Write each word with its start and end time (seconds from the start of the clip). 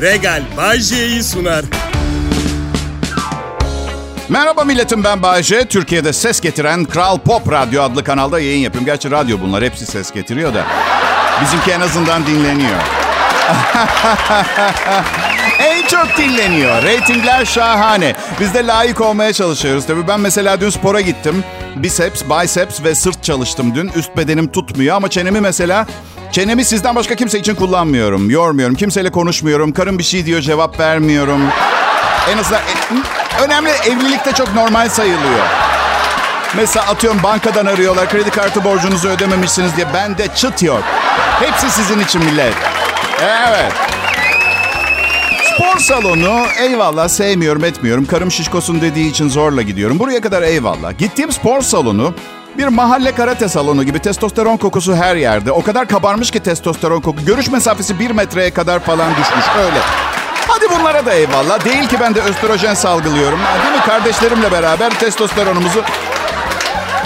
Regal 0.00 0.42
Bajje'yi 0.56 1.22
sunar. 1.22 1.64
Merhaba 4.28 4.64
milletim 4.64 5.04
ben 5.04 5.22
Bayece. 5.22 5.64
Türkiye'de 5.64 6.12
ses 6.12 6.40
getiren 6.40 6.84
Kral 6.84 7.18
Pop 7.18 7.52
Radyo 7.52 7.82
adlı 7.82 8.04
kanalda 8.04 8.40
yayın 8.40 8.58
yapıyorum. 8.58 8.86
Gerçi 8.86 9.10
radyo 9.10 9.40
bunlar 9.40 9.64
hepsi 9.64 9.86
ses 9.86 10.12
getiriyor 10.12 10.54
da. 10.54 10.66
Bizimki 11.42 11.70
en 11.70 11.80
azından 11.80 12.26
dinleniyor. 12.26 12.78
en 15.58 15.86
çok 15.86 16.16
dinleniyor. 16.18 16.82
Ratingler 16.82 17.44
şahane. 17.44 18.14
Biz 18.40 18.54
de 18.54 18.66
layık 18.66 19.00
olmaya 19.00 19.32
çalışıyoruz. 19.32 19.86
Tabii 19.86 20.08
ben 20.08 20.20
mesela 20.20 20.60
dün 20.60 20.70
spora 20.70 21.00
gittim. 21.00 21.44
Biceps, 21.76 22.22
biceps 22.24 22.84
ve 22.84 22.94
sırt 22.94 23.24
çalıştım 23.24 23.74
dün. 23.74 23.88
Üst 23.96 24.16
bedenim 24.16 24.52
tutmuyor 24.52 24.96
ama 24.96 25.10
çenemi 25.10 25.40
mesela... 25.40 25.86
Çenemi 26.32 26.64
sizden 26.64 26.94
başka 26.94 27.14
kimse 27.14 27.38
için 27.38 27.54
kullanmıyorum. 27.54 28.30
Yormuyorum. 28.30 28.74
Kimseyle 28.74 29.10
konuşmuyorum. 29.10 29.72
Karım 29.72 29.98
bir 29.98 30.02
şey 30.04 30.26
diyor 30.26 30.40
cevap 30.40 30.80
vermiyorum. 30.80 31.40
En 32.32 32.38
azından 32.38 32.60
e, 32.60 33.42
önemli 33.44 33.70
evlilikte 33.70 34.32
çok 34.32 34.54
normal 34.54 34.88
sayılıyor. 34.88 35.46
Mesela 36.56 36.86
atıyorum 36.86 37.22
bankadan 37.22 37.66
arıyorlar 37.66 38.08
kredi 38.08 38.30
kartı 38.30 38.64
borcunuzu 38.64 39.08
ödememişsiniz 39.08 39.76
diye. 39.76 39.86
Ben 39.94 40.18
de 40.18 40.28
çıt 40.34 40.62
yok. 40.62 40.82
Hepsi 41.40 41.70
sizin 41.70 42.00
için 42.00 42.24
millet. 42.24 42.54
Evet. 43.22 43.72
Spor 45.54 45.78
salonu 45.80 46.46
eyvallah 46.60 47.08
sevmiyorum 47.08 47.64
etmiyorum. 47.64 48.06
Karım 48.06 48.30
şişkosun 48.30 48.80
dediği 48.80 49.10
için 49.10 49.28
zorla 49.28 49.62
gidiyorum. 49.62 49.98
Buraya 49.98 50.20
kadar 50.20 50.42
eyvallah. 50.42 50.98
Gittiğim 50.98 51.32
spor 51.32 51.62
salonu 51.62 52.14
bir 52.58 52.66
mahalle 52.66 53.12
karate 53.12 53.48
salonu 53.48 53.84
gibi 53.84 53.98
testosteron 53.98 54.56
kokusu 54.56 54.96
her 54.96 55.16
yerde. 55.16 55.52
O 55.52 55.62
kadar 55.62 55.88
kabarmış 55.88 56.30
ki 56.30 56.40
testosteron 56.40 57.00
koku. 57.00 57.24
Görüş 57.24 57.50
mesafesi 57.50 57.98
bir 57.98 58.10
metreye 58.10 58.50
kadar 58.50 58.80
falan 58.80 59.10
düşmüş 59.10 59.44
öyle. 59.58 59.78
Hadi 60.48 60.78
bunlara 60.78 61.06
da 61.06 61.12
eyvallah. 61.12 61.64
Değil 61.64 61.88
ki 61.88 61.96
ben 62.00 62.14
de 62.14 62.20
östrojen 62.20 62.74
salgılıyorum. 62.74 63.38
Değil 63.62 63.74
mi? 63.74 63.80
Kardeşlerimle 63.86 64.52
beraber 64.52 64.90
testosteronumuzu... 64.90 65.82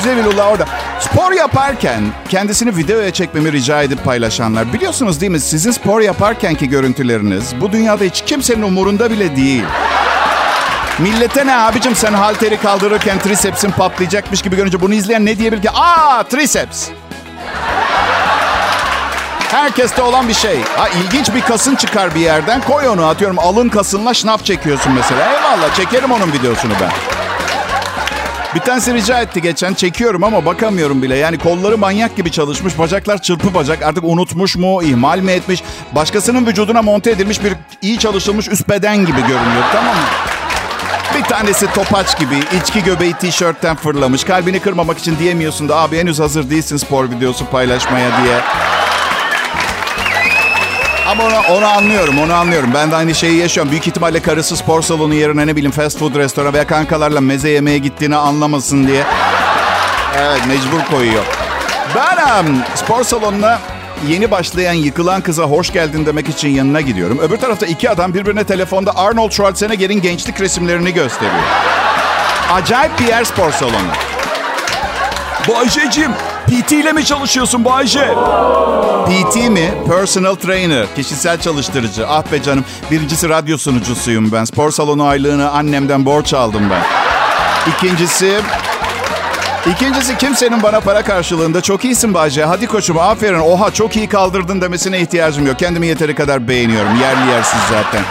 Zevilullah 0.02 0.52
orada. 0.52 0.66
Spor 1.00 1.32
yaparken 1.32 2.02
kendisini 2.28 2.76
videoya 2.76 3.12
çekmemi 3.12 3.52
rica 3.52 3.82
edip 3.82 4.04
paylaşanlar. 4.04 4.72
Biliyorsunuz 4.72 5.20
değil 5.20 5.32
mi? 5.32 5.40
Sizin 5.40 5.70
spor 5.70 6.00
yaparkenki 6.00 6.68
görüntüleriniz 6.68 7.60
bu 7.60 7.72
dünyada 7.72 8.04
hiç 8.04 8.22
kimsenin 8.26 8.62
umurunda 8.62 9.10
bile 9.10 9.36
değil. 9.36 9.64
Millete 10.98 11.46
ne 11.46 11.56
abicim 11.56 11.96
sen 11.96 12.12
halteri 12.12 12.56
kaldırırken 12.56 13.18
trisepsin 13.18 13.70
patlayacakmış 13.70 14.42
gibi 14.42 14.56
görünce 14.56 14.80
bunu 14.80 14.94
izleyen 14.94 15.26
ne 15.26 15.38
diyebilir 15.38 15.62
ki? 15.62 15.70
Aa 15.70 16.22
triceps. 16.22 16.88
Herkeste 19.50 20.02
olan 20.02 20.28
bir 20.28 20.34
şey. 20.34 20.60
Ha 20.76 20.88
ilginç 20.88 21.34
bir 21.34 21.40
kasın 21.40 21.74
çıkar 21.74 22.14
bir 22.14 22.20
yerden. 22.20 22.60
Koy 22.60 22.88
onu 22.88 23.06
atıyorum 23.06 23.38
alın 23.38 23.68
kasınla 23.68 24.14
şnaf 24.14 24.44
çekiyorsun 24.44 24.92
mesela. 24.92 25.32
Eyvallah 25.32 25.74
çekerim 25.76 26.12
onun 26.12 26.32
videosunu 26.32 26.72
ben. 26.80 26.90
Bir 28.54 28.60
tanesi 28.60 28.94
rica 28.94 29.20
etti 29.20 29.42
geçen. 29.42 29.74
Çekiyorum 29.74 30.24
ama 30.24 30.44
bakamıyorum 30.46 31.02
bile. 31.02 31.16
Yani 31.16 31.38
kolları 31.38 31.78
manyak 31.78 32.16
gibi 32.16 32.30
çalışmış. 32.30 32.78
Bacaklar 32.78 33.22
çırpı 33.22 33.54
bacak. 33.54 33.82
Artık 33.82 34.04
unutmuş 34.04 34.56
mu, 34.56 34.82
ihmal 34.82 35.18
mi 35.18 35.32
etmiş? 35.32 35.62
Başkasının 35.92 36.46
vücuduna 36.46 36.82
monte 36.82 37.10
edilmiş 37.10 37.44
bir 37.44 37.52
iyi 37.82 37.98
çalışılmış 37.98 38.48
üst 38.48 38.68
beden 38.68 38.96
gibi 38.96 39.20
görünüyor. 39.20 39.64
Tamam 39.72 39.94
mı? 39.94 40.02
Bir 41.18 41.22
tanesi 41.22 41.72
topaç 41.72 42.18
gibi 42.18 42.34
içki 42.60 42.84
göbeği 42.84 43.12
tişörtten 43.12 43.76
fırlamış. 43.76 44.24
Kalbini 44.24 44.60
kırmamak 44.60 44.98
için 44.98 45.18
diyemiyorsun 45.18 45.68
da 45.68 45.76
abi 45.76 45.98
henüz 45.98 46.20
hazır 46.20 46.50
değilsin 46.50 46.76
spor 46.76 47.10
videosu 47.10 47.46
paylaşmaya 47.46 48.10
diye. 48.24 48.40
Ama 51.06 51.24
onu, 51.24 51.56
onu 51.58 51.66
anlıyorum, 51.66 52.18
onu 52.18 52.34
anlıyorum. 52.34 52.70
Ben 52.74 52.90
de 52.90 52.96
aynı 52.96 53.14
şeyi 53.14 53.38
yaşıyorum. 53.38 53.70
Büyük 53.70 53.86
ihtimalle 53.86 54.22
karısı 54.22 54.56
spor 54.56 54.82
salonu 54.82 55.14
yerine 55.14 55.46
ne 55.46 55.56
bileyim 55.56 55.72
fast 55.72 55.98
food 55.98 56.14
restoranı 56.14 56.52
veya 56.52 56.66
kankalarla 56.66 57.20
meze 57.20 57.48
yemeye 57.48 57.78
gittiğini 57.78 58.16
anlamasın 58.16 58.86
diye. 58.86 59.04
Evet, 60.18 60.40
mecbur 60.46 60.96
koyuyor. 60.96 61.24
Ben 61.94 62.40
um, 62.40 62.58
spor 62.74 63.04
salonuna 63.04 63.58
yeni 64.08 64.30
başlayan 64.30 64.72
yıkılan 64.72 65.20
kıza 65.20 65.42
hoş 65.42 65.72
geldin 65.72 66.06
demek 66.06 66.28
için 66.28 66.48
yanına 66.48 66.80
gidiyorum. 66.80 67.18
Öbür 67.18 67.36
tarafta 67.36 67.66
iki 67.66 67.90
adam 67.90 68.14
birbirine 68.14 68.44
telefonda 68.44 68.96
Arnold 68.96 69.30
Schwarzenegger'in 69.30 70.00
gençlik 70.00 70.40
resimlerini 70.40 70.94
gösteriyor. 70.94 71.42
Acayip 72.52 73.00
bir 73.00 73.06
yer 73.06 73.24
spor 73.24 73.50
salonu. 73.52 73.88
Bayşe'cim 75.48 76.10
PT 76.46 76.72
ile 76.72 76.92
mi 76.92 77.04
çalışıyorsun 77.04 77.64
Bayşe? 77.64 78.14
PT 79.06 79.36
mi? 79.36 79.74
Personal 79.88 80.34
trainer. 80.34 80.86
Kişisel 80.96 81.40
çalıştırıcı. 81.40 82.08
Ah 82.08 82.32
be 82.32 82.42
canım. 82.42 82.64
Birincisi 82.90 83.28
radyo 83.28 83.58
sunucusuyum 83.58 84.32
ben. 84.32 84.44
Spor 84.44 84.70
salonu 84.70 85.04
aylığını 85.04 85.50
annemden 85.50 86.06
borç 86.06 86.34
aldım 86.34 86.62
ben. 86.70 86.82
İkincisi... 87.72 88.40
İkincisi 89.66 90.18
kimsenin 90.18 90.62
bana 90.62 90.80
para 90.80 91.02
karşılığında 91.02 91.60
çok 91.60 91.84
iyisin 91.84 92.14
Bayce. 92.14 92.44
Hadi 92.44 92.66
koçum 92.66 92.98
aferin. 92.98 93.38
Oha 93.38 93.70
çok 93.70 93.96
iyi 93.96 94.08
kaldırdın 94.08 94.60
demesine 94.60 95.00
ihtiyacım 95.00 95.46
yok. 95.46 95.58
Kendimi 95.58 95.86
yeteri 95.86 96.14
kadar 96.14 96.48
beğeniyorum. 96.48 97.00
Yerli 97.00 97.30
yersiz 97.30 97.60
zaten. 97.70 98.02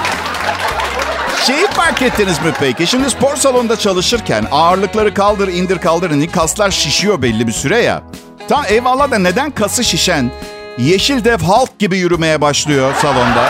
Şeyi 1.46 1.68
fark 1.68 2.02
ettiniz 2.02 2.40
mi 2.40 2.52
peki? 2.60 2.88
Şimdi 2.88 3.10
spor 3.10 3.36
salonunda 3.36 3.76
çalışırken 3.76 4.46
ağırlıkları 4.52 5.14
kaldır 5.14 5.48
indir 5.48 5.78
kaldır 5.78 6.12
indir 6.12 6.32
kaslar 6.32 6.72
şişiyor 6.72 7.22
belli 7.22 7.48
bir 7.48 7.52
süre 7.52 7.78
ya. 7.78 8.04
Tam 8.50 8.64
eyvallah 8.68 9.12
da 9.12 9.20
neden 9.20 9.52
kası 9.52 9.84
şişen 9.84 10.32
yeşil 10.78 11.24
dev 11.26 11.40
Hulk 11.40 11.80
gibi 11.80 11.98
yürümeye 11.98 12.42
başlıyor 12.42 12.94
salonda? 13.02 13.50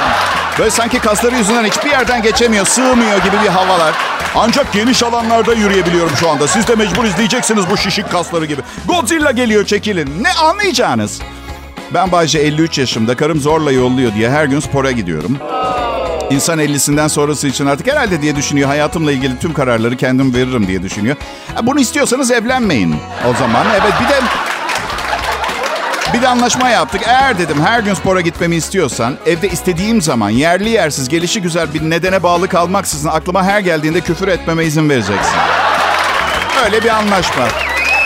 Böyle 0.62 0.72
sanki 0.72 1.00
kasları 1.00 1.36
yüzünden 1.36 1.64
hiçbir 1.64 1.90
yerden 1.90 2.22
geçemiyor, 2.22 2.66
sığmıyor 2.66 3.18
gibi 3.18 3.36
bir 3.44 3.48
havalar. 3.48 3.96
Ancak 4.36 4.74
geniş 4.74 5.04
alanlarda 5.04 5.54
yürüyebiliyorum 5.54 6.18
şu 6.18 6.30
anda. 6.30 6.48
Siz 6.48 6.68
de 6.68 6.76
mecbur 6.76 7.04
izleyeceksiniz 7.04 7.70
bu 7.70 7.78
şişik 7.78 8.12
kasları 8.12 8.46
gibi. 8.46 8.62
Godzilla 8.88 9.32
geliyor 9.32 9.66
çekilin. 9.66 10.24
Ne 10.24 10.34
anlayacağınız? 10.34 11.22
Ben 11.94 12.12
Bayce 12.12 12.40
53 12.40 12.78
yaşımda. 12.78 13.16
Karım 13.16 13.40
zorla 13.40 13.72
yolluyor 13.72 14.14
diye 14.16 14.30
her 14.30 14.46
gün 14.46 14.60
spora 14.60 14.92
gidiyorum. 14.92 15.38
İnsan 16.32 16.60
50'sinden 16.60 17.10
sonrası 17.10 17.48
için 17.48 17.66
artık 17.66 17.88
herhalde 17.88 18.22
diye 18.22 18.36
düşünüyor. 18.36 18.68
Hayatımla 18.68 19.12
ilgili 19.12 19.40
tüm 19.40 19.54
kararları 19.54 19.98
kendim 19.98 20.34
veririm 20.34 20.68
diye 20.68 20.84
düşünüyor. 20.84 21.16
Bunu 21.64 21.80
istiyorsanız 21.80 22.32
evlenmeyin 22.32 22.96
o 23.30 23.34
zaman. 23.40 23.66
Evet 23.82 23.94
bir 24.04 24.10
de 24.10 24.20
bir 26.14 26.22
de 26.22 26.28
anlaşma 26.28 26.70
yaptık. 26.70 27.02
Eğer 27.06 27.38
dedim 27.38 27.62
her 27.66 27.80
gün 27.80 27.94
spora 27.94 28.22
gitmemi 28.22 28.56
istiyorsan 28.56 29.18
evde 29.26 29.50
istediğim 29.50 30.02
zaman 30.02 30.30
yerli 30.30 30.70
yersiz 30.70 31.10
gelişi 31.10 31.42
güzel 31.42 31.74
bir 31.74 31.90
nedene 31.90 32.24
bağlı 32.24 32.48
kalmaksızın 32.48 33.10
aklıma 33.10 33.44
her 33.44 33.60
geldiğinde 33.60 34.02
küfür 34.02 34.28
etmeme 34.28 34.66
izin 34.66 34.90
vereceksin. 34.90 35.38
Öyle 36.66 36.84
bir 36.84 36.90
anlaşma. 36.90 37.48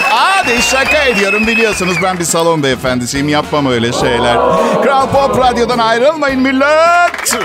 Hadi 0.09 0.61
şaka 0.61 1.03
ediyorum 1.03 1.47
biliyorsunuz 1.47 1.97
ben 2.03 2.19
bir 2.19 2.23
salon 2.23 2.63
beyefendisiyim 2.63 3.29
yapmam 3.29 3.65
öyle 3.65 3.93
şeyler. 3.93 4.37
Kral 4.83 5.09
Pop 5.09 5.39
Radyo'dan 5.39 5.77
ayrılmayın 5.79 6.41
millet. 6.41 7.35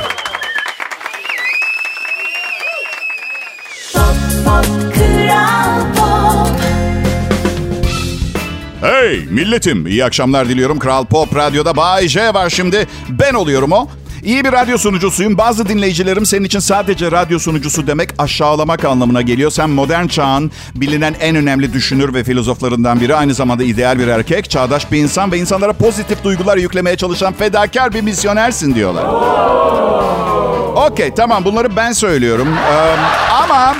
Hey 8.81 9.25
milletim 9.31 9.87
iyi 9.87 10.05
akşamlar 10.05 10.49
diliyorum. 10.49 10.79
Kral 10.79 11.05
Pop 11.05 11.37
Radyo'da 11.37 11.77
Bay 11.77 12.09
J 12.09 12.35
var 12.35 12.51
şimdi. 12.51 12.87
Ben 13.09 13.35
oluyorum 13.35 13.73
o. 13.73 13.89
İyi 14.23 14.45
bir 14.45 14.53
radyo 14.53 14.79
sunucusuyum. 14.79 15.39
Bazı 15.39 15.69
dinleyicilerim 15.69 16.27
senin 16.27 16.45
için 16.45 16.59
sadece 16.59 17.11
radyo 17.11 17.39
sunucusu 17.39 17.87
demek 17.87 18.11
aşağılamak 18.19 18.85
anlamına 18.85 19.23
geliyor. 19.23 19.51
Sen 19.51 19.71
modern 19.71 20.07
çağın 20.07 20.51
bilinen 20.75 21.15
en 21.21 21.37
önemli 21.37 21.73
düşünür 21.73 22.15
ve 22.15 22.25
filozoflarından 22.25 23.01
biri. 23.01 23.15
Aynı 23.15 23.35
zamanda 23.35 23.65
ideal 23.65 23.99
bir 23.99 24.09
erkek, 24.09 24.51
çağdaş 24.51 24.93
bir 24.93 24.99
insan 24.99 25.33
ve 25.33 25.39
insanlara 25.39 25.73
pozitif 25.73 26.25
duygular 26.25 26.57
yüklemeye 26.57 26.97
çalışan 26.97 27.33
fedakar 27.33 27.93
bir 27.95 28.01
misyonersin 28.01 28.75
diyorlar. 28.75 29.05
Okey 30.91 31.15
tamam 31.15 31.45
bunları 31.45 31.76
ben 31.76 31.93
söylüyorum. 31.93 32.49
Ee, 32.73 32.97
ama 33.43 33.76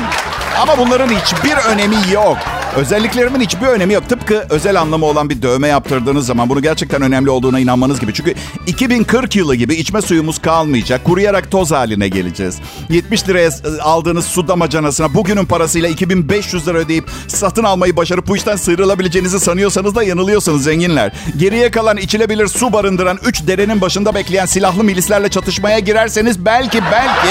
ama 0.63 0.79
bunların 0.79 1.09
hiçbir 1.09 1.57
önemi 1.73 1.97
yok. 2.13 2.39
Özelliklerimin 2.77 3.41
hiçbir 3.41 3.67
önemi 3.67 3.95
yok. 3.95 4.09
Tıpkı 4.09 4.47
özel 4.51 4.81
anlamı 4.81 5.07
olan 5.07 5.31
bir 5.31 5.43
dövme 5.43 5.69
yaptırdığınız 5.69 6.27
zaman 6.27 6.49
bunu 6.49 6.63
gerçekten 6.63 7.03
önemli 7.03 7.31
olduğuna 7.31 7.61
inanmanız 7.61 8.01
gibi. 8.01 8.15
Çünkü 8.15 8.35
2040 8.67 9.37
yılı 9.37 9.55
gibi 9.55 9.75
içme 9.75 10.03
suyumuz 10.03 10.39
kalmayacak. 10.39 11.05
Kuruyarak 11.05 11.51
toz 11.51 11.71
haline 11.71 12.09
geleceğiz. 12.09 12.59
70 12.89 13.29
liraya 13.29 13.51
aldığınız 13.83 14.25
su 14.25 14.49
damacanasına 14.49 15.15
bugünün 15.15 15.45
parasıyla 15.45 15.89
2500 15.89 16.69
lira 16.69 16.79
ödeyip 16.79 17.05
satın 17.29 17.65
almayı 17.65 17.97
başarıp 17.97 18.29
bu 18.29 18.37
işten 18.37 18.57
sıyrılabileceğinizi 18.57 19.41
sanıyorsanız 19.41 19.95
da 19.95 20.03
yanılıyorsunuz 20.03 20.65
zenginler. 20.65 21.13
Geriye 21.37 21.71
kalan 21.71 21.97
içilebilir 21.97 22.47
su 22.49 22.73
barındıran 22.73 23.19
3 23.25 23.47
derenin 23.47 23.81
başında 23.81 24.15
bekleyen 24.15 24.47
silahlı 24.47 24.85
milislerle 24.85 25.29
çatışmaya 25.29 25.79
girerseniz 25.79 26.45
belki 26.45 26.81
belki 26.93 27.29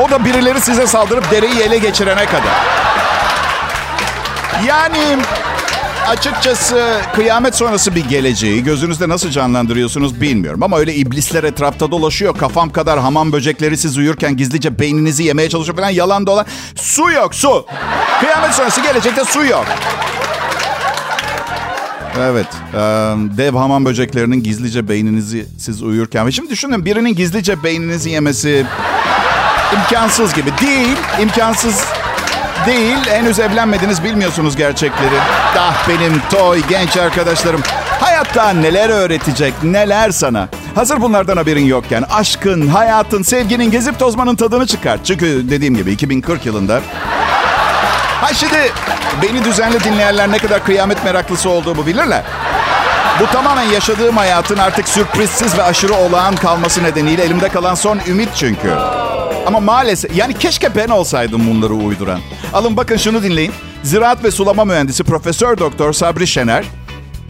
o 0.00 0.10
da 0.10 0.24
birileri 0.24 0.60
size 0.60 0.86
saldırıp 0.86 1.30
dereyi 1.30 1.58
ele 1.60 1.78
geçirene 1.78 2.26
kadar. 2.26 2.86
Yani 4.64 5.18
açıkçası 6.06 7.00
kıyamet 7.14 7.54
sonrası 7.54 7.94
bir 7.94 8.04
geleceği 8.04 8.64
gözünüzde 8.64 9.08
nasıl 9.08 9.30
canlandırıyorsunuz 9.30 10.20
bilmiyorum. 10.20 10.62
Ama 10.62 10.78
öyle 10.78 10.94
iblisler 10.94 11.44
etrafta 11.44 11.90
dolaşıyor. 11.90 12.38
Kafam 12.38 12.70
kadar 12.70 12.98
hamam 13.00 13.32
böcekleri 13.32 13.76
siz 13.76 13.98
uyurken 13.98 14.36
gizlice 14.36 14.78
beyninizi 14.78 15.24
yemeye 15.24 15.48
çalışıyor 15.48 15.76
falan 15.76 15.90
yalan 15.90 16.26
dolan. 16.26 16.46
Su 16.74 17.10
yok 17.10 17.34
su. 17.34 17.66
Kıyamet 18.20 18.54
sonrası 18.54 18.80
gelecekte 18.80 19.24
su 19.24 19.44
yok. 19.44 19.66
Evet. 22.20 22.46
Dev 23.38 23.54
hamam 23.54 23.84
böceklerinin 23.84 24.42
gizlice 24.42 24.88
beyninizi 24.88 25.46
siz 25.58 25.82
uyurken. 25.82 26.30
Şimdi 26.30 26.50
düşünün 26.50 26.84
birinin 26.84 27.14
gizlice 27.14 27.62
beyninizi 27.62 28.10
yemesi 28.10 28.66
imkansız 29.74 30.34
gibi. 30.34 30.50
Değil, 30.60 30.96
imkansız 31.22 31.84
değil. 32.66 33.06
Henüz 33.06 33.38
evlenmediniz 33.38 34.04
bilmiyorsunuz 34.04 34.56
gerçekleri. 34.56 35.18
Ah 35.58 35.88
benim 35.88 36.22
toy 36.30 36.62
genç 36.68 36.96
arkadaşlarım. 36.96 37.62
Hayatta 38.00 38.50
neler 38.50 38.88
öğretecek, 38.88 39.54
neler 39.62 40.10
sana. 40.10 40.48
Hazır 40.74 41.00
bunlardan 41.00 41.36
haberin 41.36 41.66
yokken 41.66 42.02
aşkın, 42.02 42.68
hayatın, 42.68 43.22
sevginin, 43.22 43.70
gezip 43.70 43.98
tozmanın 43.98 44.36
tadını 44.36 44.66
çıkar. 44.66 44.98
Çünkü 45.04 45.50
dediğim 45.50 45.76
gibi 45.76 45.92
2040 45.92 46.46
yılında 46.46 46.80
Ha 48.20 48.34
şimdi 48.34 48.72
beni 49.22 49.44
düzenli 49.44 49.84
dinleyenler 49.84 50.32
ne 50.32 50.38
kadar 50.38 50.64
kıyamet 50.64 51.04
meraklısı 51.04 51.50
olduğumu 51.50 51.86
bilirler. 51.86 52.22
Bu 53.20 53.26
tamamen 53.26 53.62
yaşadığım 53.62 54.16
hayatın 54.16 54.58
artık 54.58 54.88
sürprizsiz 54.88 55.58
ve 55.58 55.62
aşırı 55.62 55.94
olağan 55.94 56.36
kalması 56.36 56.82
nedeniyle 56.82 57.22
elimde 57.22 57.48
kalan 57.48 57.74
son 57.74 58.00
ümit 58.08 58.28
çünkü. 58.34 58.70
Ama 59.46 59.60
maalesef 59.60 60.16
yani 60.16 60.34
keşke 60.34 60.74
ben 60.74 60.88
olsaydım 60.88 61.50
bunları 61.50 61.74
uyduran. 61.74 62.20
Alın 62.52 62.76
bakın 62.76 62.96
şunu 62.96 63.22
dinleyin. 63.22 63.52
Ziraat 63.82 64.24
ve 64.24 64.30
sulama 64.30 64.64
mühendisi 64.64 65.04
Profesör 65.04 65.58
Doktor 65.58 65.92
Sabri 65.92 66.26
Şener 66.26 66.64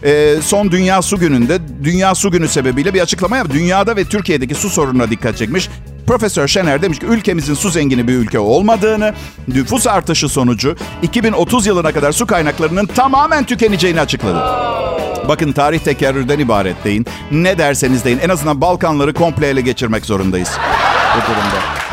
e, 0.03 0.35
son 0.41 0.71
Dünya 0.71 1.01
Su 1.01 1.19
Günü'nde 1.19 1.59
Dünya 1.83 2.15
Su 2.15 2.31
Günü 2.31 2.47
sebebiyle 2.47 2.93
bir 2.93 3.01
açıklama 3.01 3.37
yaptı. 3.37 3.53
Dünyada 3.53 3.95
ve 3.95 4.03
Türkiye'deki 4.03 4.55
su 4.55 4.69
sorununa 4.69 5.09
dikkat 5.09 5.37
çekmiş. 5.37 5.69
Profesör 6.07 6.47
Şener 6.47 6.81
demiş 6.81 6.99
ki 6.99 7.05
ülkemizin 7.05 7.53
su 7.53 7.69
zengini 7.69 8.07
bir 8.07 8.13
ülke 8.13 8.39
olmadığını, 8.39 9.13
nüfus 9.47 9.87
artışı 9.87 10.29
sonucu 10.29 10.75
2030 11.01 11.67
yılına 11.67 11.91
kadar 11.91 12.11
su 12.11 12.25
kaynaklarının 12.27 12.85
tamamen 12.85 13.43
tükeneceğini 13.43 14.01
açıkladı. 14.01 14.39
Bakın 15.27 15.51
tarih 15.51 15.79
tekerrürden 15.79 16.39
ibaret 16.39 16.83
deyin. 16.83 17.05
Ne 17.31 17.57
derseniz 17.57 18.05
deyin. 18.05 18.19
En 18.19 18.29
azından 18.29 18.61
Balkanları 18.61 19.13
komple 19.13 19.47
ele 19.47 19.61
geçirmek 19.61 20.05
zorundayız 20.05 20.51
bu 21.15 21.21
durumda. 21.21 21.86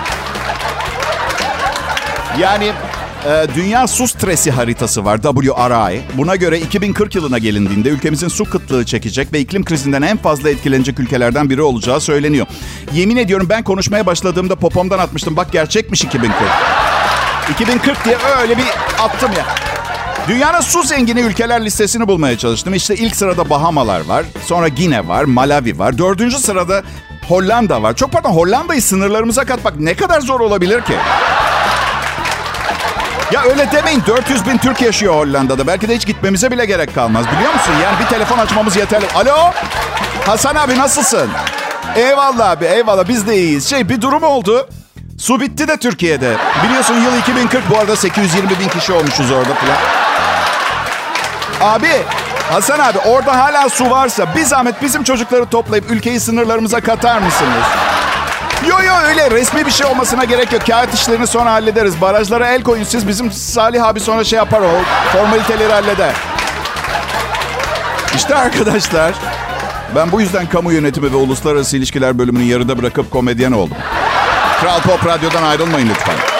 Yani 2.40 2.72
e, 3.26 3.46
Dünya 3.54 3.86
Su 3.86 4.08
Stresi 4.08 4.50
haritası 4.50 5.04
var 5.04 5.20
WRI. 5.22 6.00
Buna 6.14 6.36
göre 6.36 6.60
2040 6.60 7.14
yılına 7.14 7.38
gelindiğinde 7.38 7.88
ülkemizin 7.88 8.28
su 8.28 8.44
kıtlığı 8.44 8.84
çekecek 8.84 9.32
ve 9.32 9.40
iklim 9.40 9.64
krizinden 9.64 10.02
en 10.02 10.16
fazla 10.16 10.50
etkilenecek 10.50 11.00
ülkelerden 11.00 11.50
biri 11.50 11.62
olacağı 11.62 12.00
söyleniyor. 12.00 12.46
Yemin 12.92 13.16
ediyorum 13.16 13.46
ben 13.50 13.62
konuşmaya 13.62 14.06
başladığımda 14.06 14.56
popomdan 14.56 14.98
atmıştım. 14.98 15.36
Bak 15.36 15.52
gerçekmiş 15.52 16.04
2040. 16.04 16.34
2040 17.50 18.04
diye 18.04 18.16
öyle 18.42 18.58
bir 18.58 18.64
attım 18.98 19.30
ya. 19.36 19.46
Dünyanın 20.28 20.60
su 20.60 20.82
zengini 20.82 21.20
ülkeler 21.20 21.64
listesini 21.64 22.08
bulmaya 22.08 22.38
çalıştım. 22.38 22.74
İşte 22.74 22.94
ilk 22.94 23.16
sırada 23.16 23.50
Bahamalar 23.50 24.00
var. 24.00 24.24
Sonra 24.46 24.68
Gine 24.68 25.08
var, 25.08 25.24
Malawi 25.24 25.78
var. 25.78 25.98
Dördüncü 25.98 26.38
sırada 26.38 26.82
Hollanda 27.28 27.82
var. 27.82 27.96
Çok 27.96 28.12
pardon 28.12 28.30
Hollanda'yı 28.30 28.82
sınırlarımıza 28.82 29.44
katmak 29.44 29.80
ne 29.80 29.94
kadar 29.94 30.20
zor 30.20 30.40
olabilir 30.40 30.80
ki? 30.80 30.94
Ya 33.32 33.42
öyle 33.42 33.72
demeyin. 33.72 34.02
400 34.06 34.46
bin 34.46 34.58
Türk 34.58 34.82
yaşıyor 34.82 35.14
Hollanda'da. 35.14 35.66
Belki 35.66 35.88
de 35.88 35.96
hiç 35.96 36.06
gitmemize 36.06 36.50
bile 36.50 36.64
gerek 36.64 36.94
kalmaz. 36.94 37.24
Biliyor 37.36 37.54
musun? 37.54 37.72
Yani 37.84 37.96
bir 38.00 38.06
telefon 38.06 38.38
açmamız 38.38 38.76
yeterli. 38.76 39.06
Alo? 39.14 39.50
Hasan 40.26 40.54
abi 40.54 40.78
nasılsın? 40.78 41.30
Eyvallah 41.96 42.50
abi 42.50 42.64
eyvallah 42.64 43.08
biz 43.08 43.26
de 43.26 43.36
iyiyiz. 43.36 43.70
Şey 43.70 43.88
bir 43.88 44.00
durum 44.02 44.22
oldu. 44.22 44.68
Su 45.18 45.40
bitti 45.40 45.68
de 45.68 45.76
Türkiye'de. 45.76 46.36
Biliyorsun 46.64 46.94
yıl 46.94 47.18
2040 47.18 47.70
bu 47.70 47.78
arada 47.78 47.96
820 47.96 48.50
bin 48.50 48.68
kişi 48.68 48.92
olmuşuz 48.92 49.30
orada 49.30 49.54
falan. 49.54 49.76
Abi 51.74 51.90
Hasan 52.50 52.78
abi 52.78 52.98
orada 52.98 53.38
hala 53.38 53.68
su 53.68 53.90
varsa 53.90 54.34
bir 54.34 54.44
zahmet 54.44 54.82
bizim 54.82 55.04
çocukları 55.04 55.46
toplayıp 55.46 55.90
ülkeyi 55.90 56.20
sınırlarımıza 56.20 56.80
katar 56.80 57.18
mısınız? 57.18 57.64
Yo 58.68 58.82
yo 58.82 58.94
öyle 59.08 59.30
resmi 59.30 59.66
bir 59.66 59.70
şey 59.70 59.86
olmasına 59.86 60.24
gerek 60.24 60.52
yok. 60.52 60.66
Kağıt 60.66 60.94
işlerini 60.94 61.26
sonra 61.26 61.52
hallederiz. 61.52 62.00
Barajlara 62.00 62.48
el 62.48 62.62
koyun 62.62 62.84
siz. 62.84 63.08
Bizim 63.08 63.32
Salih 63.32 63.84
abi 63.84 64.00
sonra 64.00 64.24
şey 64.24 64.36
yapar 64.36 64.60
o. 64.60 64.70
Formaliteleri 65.12 65.72
halleder. 65.72 66.12
İşte 68.16 68.34
arkadaşlar. 68.34 69.14
Ben 69.94 70.12
bu 70.12 70.20
yüzden 70.20 70.46
kamu 70.46 70.72
yönetimi 70.72 71.12
ve 71.12 71.16
uluslararası 71.16 71.76
ilişkiler 71.76 72.18
bölümünü 72.18 72.42
yarıda 72.42 72.78
bırakıp 72.78 73.10
komedyen 73.10 73.52
oldum. 73.52 73.76
Kral 74.60 74.80
Pop 74.80 75.06
Radyo'dan 75.06 75.42
ayrılmayın 75.42 75.88
lütfen. 75.88 76.33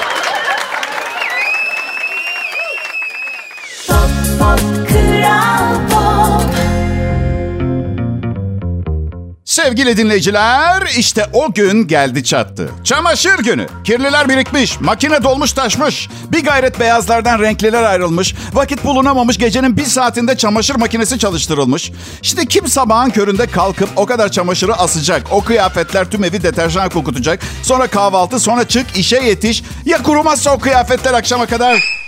Sevgili 9.75 9.97
dinleyiciler, 9.97 10.82
işte 10.99 11.26
o 11.32 11.53
gün 11.53 11.88
geldi 11.88 12.25
çattı. 12.25 12.71
Çamaşır 12.85 13.38
günü. 13.38 13.67
Kirliler 13.85 14.29
birikmiş, 14.29 14.81
makine 14.81 15.23
dolmuş 15.23 15.53
taşmış. 15.53 16.09
Bir 16.32 16.44
gayret 16.44 16.81
beyazlardan 16.81 17.41
renkliler 17.41 17.82
ayrılmış. 17.82 18.35
Vakit 18.53 18.85
bulunamamış, 18.85 19.38
gecenin 19.38 19.76
bir 19.76 19.85
saatinde 19.85 20.37
çamaşır 20.37 20.75
makinesi 20.75 21.19
çalıştırılmış. 21.19 21.93
İşte 22.23 22.47
kim 22.47 22.69
sabahın 22.69 23.11
köründe 23.11 23.47
kalkıp 23.47 23.88
o 23.97 24.06
kadar 24.06 24.29
çamaşırı 24.29 24.75
asacak. 24.75 25.23
O 25.31 25.44
kıyafetler 25.44 26.11
tüm 26.11 26.25
evi 26.25 26.43
deterjan 26.43 26.88
kokutacak. 26.88 27.41
Sonra 27.62 27.87
kahvaltı, 27.87 28.41
sonra 28.41 28.69
çık, 28.69 28.97
işe 28.97 29.17
yetiş. 29.17 29.62
Ya 29.85 30.03
kurumazsa 30.03 30.50
o 30.50 30.59
kıyafetler 30.59 31.15
akşama 31.15 31.47
kadar... 31.47 32.03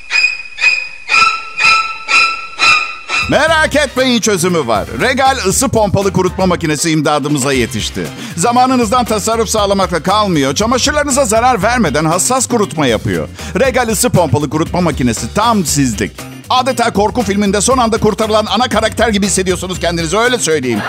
Merak 3.30 3.76
etmeyin 3.76 4.20
çözümü 4.20 4.66
var. 4.66 4.88
Regal 5.00 5.36
ısı 5.46 5.68
pompalı 5.68 6.12
kurutma 6.12 6.46
makinesi 6.46 6.90
imdadımıza 6.90 7.52
yetişti. 7.52 8.06
Zamanınızdan 8.36 9.04
tasarruf 9.04 9.48
sağlamakla 9.48 10.02
kalmıyor. 10.02 10.54
Çamaşırlarınıza 10.54 11.24
zarar 11.24 11.62
vermeden 11.62 12.04
hassas 12.04 12.46
kurutma 12.46 12.86
yapıyor. 12.86 13.28
Regal 13.60 13.88
ısı 13.88 14.10
pompalı 14.10 14.50
kurutma 14.50 14.80
makinesi 14.80 15.34
tam 15.34 15.64
sizlik. 15.64 16.12
Adeta 16.50 16.92
korku 16.92 17.22
filminde 17.22 17.60
son 17.60 17.78
anda 17.78 17.98
kurtarılan 17.98 18.46
ana 18.46 18.68
karakter 18.68 19.08
gibi 19.08 19.26
hissediyorsunuz 19.26 19.80
kendinizi 19.80 20.18
öyle 20.18 20.38
söyleyeyim. 20.38 20.80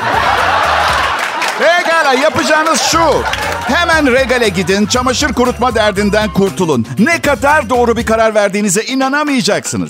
Regal'a 1.61 2.13
yapacağınız 2.13 2.81
şu. 2.81 3.23
Hemen 3.63 4.13
Regal'e 4.13 4.49
gidin, 4.49 4.85
çamaşır 4.85 5.33
kurutma 5.33 5.75
derdinden 5.75 6.33
kurtulun. 6.33 6.87
Ne 6.99 7.21
kadar 7.21 7.69
doğru 7.69 7.97
bir 7.97 8.05
karar 8.05 8.35
verdiğinize 8.35 8.83
inanamayacaksınız. 8.83 9.89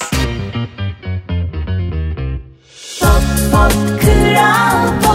Pop, 3.51 3.72
Kral 4.00 5.01
Pop. 5.01 5.06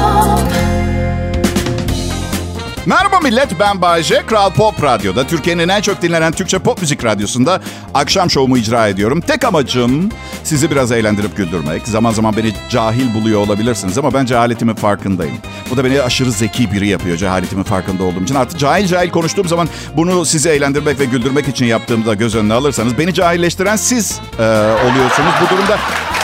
Merhaba 2.87 3.21
millet 3.21 3.61
ben 3.61 3.83
Bayece. 3.83 4.23
Kral 4.27 4.51
Pop 4.51 4.83
Radyo'da 4.83 5.27
Türkiye'nin 5.27 5.69
en 5.69 5.81
çok 5.81 6.03
dinlenen 6.03 6.33
Türkçe 6.33 6.59
pop 6.59 6.81
müzik 6.81 7.05
radyosunda 7.05 7.61
akşam 7.95 8.31
şovumu 8.31 8.59
icra 8.59 8.89
ediyorum. 8.89 9.21
Tek 9.21 9.45
amacım 9.45 10.09
sizi 10.45 10.71
biraz 10.71 10.93
eğlendirip 10.93 11.37
güldürmek. 11.37 11.89
Zaman 11.89 12.13
zaman 12.13 12.37
beni 12.37 12.53
cahil 12.69 13.15
buluyor 13.15 13.41
olabilirsiniz 13.41 13.99
ama 13.99 14.15
ben 14.15 14.25
cehaletimin 14.25 14.75
farkındayım. 14.75 15.37
Bu 15.71 15.77
da 15.77 15.85
beni 15.85 16.03
aşırı 16.03 16.33
zeki 16.33 16.73
biri 16.73 16.89
yapıyor 16.89 17.17
cehaletimin 17.17 17.63
farkında 17.63 18.05
olduğum 18.05 18.23
için. 18.23 18.35
Artık 18.35 18.59
cahil 18.59 18.87
cahil 18.87 19.11
konuştuğum 19.11 19.49
zaman 19.49 19.69
bunu 19.97 20.25
sizi 20.25 20.49
eğlendirmek 20.49 21.01
ve 21.01 21.05
güldürmek 21.05 21.49
için 21.49 21.67
yaptığımı 21.67 22.07
da 22.07 22.15
göz 22.15 22.35
önüne 22.35 22.55
alırsanız 22.55 22.99
beni 22.99 23.15
cahilleştiren 23.15 23.77
siz 23.77 24.21
e, 24.39 24.43
oluyorsunuz. 24.91 25.33
Bu 25.45 25.55
durumda 25.57 25.79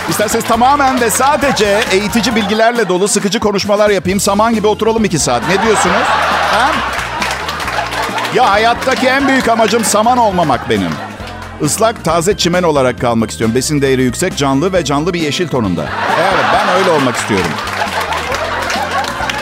İsterseniz 0.08 0.44
tamamen 0.44 1.00
ve 1.00 1.10
sadece 1.10 1.80
eğitici 1.90 2.36
bilgilerle 2.36 2.88
dolu 2.88 3.08
sıkıcı 3.08 3.40
konuşmalar 3.40 3.90
yapayım. 3.90 4.20
Saman 4.20 4.54
gibi 4.54 4.66
oturalım 4.66 5.04
iki 5.04 5.18
saat. 5.18 5.42
Ne 5.48 5.62
diyorsunuz? 5.62 6.06
Ha? 6.52 6.72
Ya 8.34 8.50
hayattaki 8.50 9.06
en 9.06 9.28
büyük 9.28 9.48
amacım 9.48 9.84
saman 9.84 10.18
olmamak 10.18 10.70
benim. 10.70 10.90
Islak, 11.60 12.04
taze 12.04 12.36
çimen 12.36 12.62
olarak 12.62 13.00
kalmak 13.00 13.30
istiyorum. 13.30 13.54
Besin 13.54 13.82
değeri 13.82 14.02
yüksek, 14.02 14.36
canlı 14.36 14.72
ve 14.72 14.84
canlı 14.84 15.14
bir 15.14 15.20
yeşil 15.20 15.48
tonunda. 15.48 15.86
Evet, 16.20 16.44
ben 16.54 16.68
öyle 16.78 16.90
olmak 16.90 17.16
istiyorum. 17.16 17.50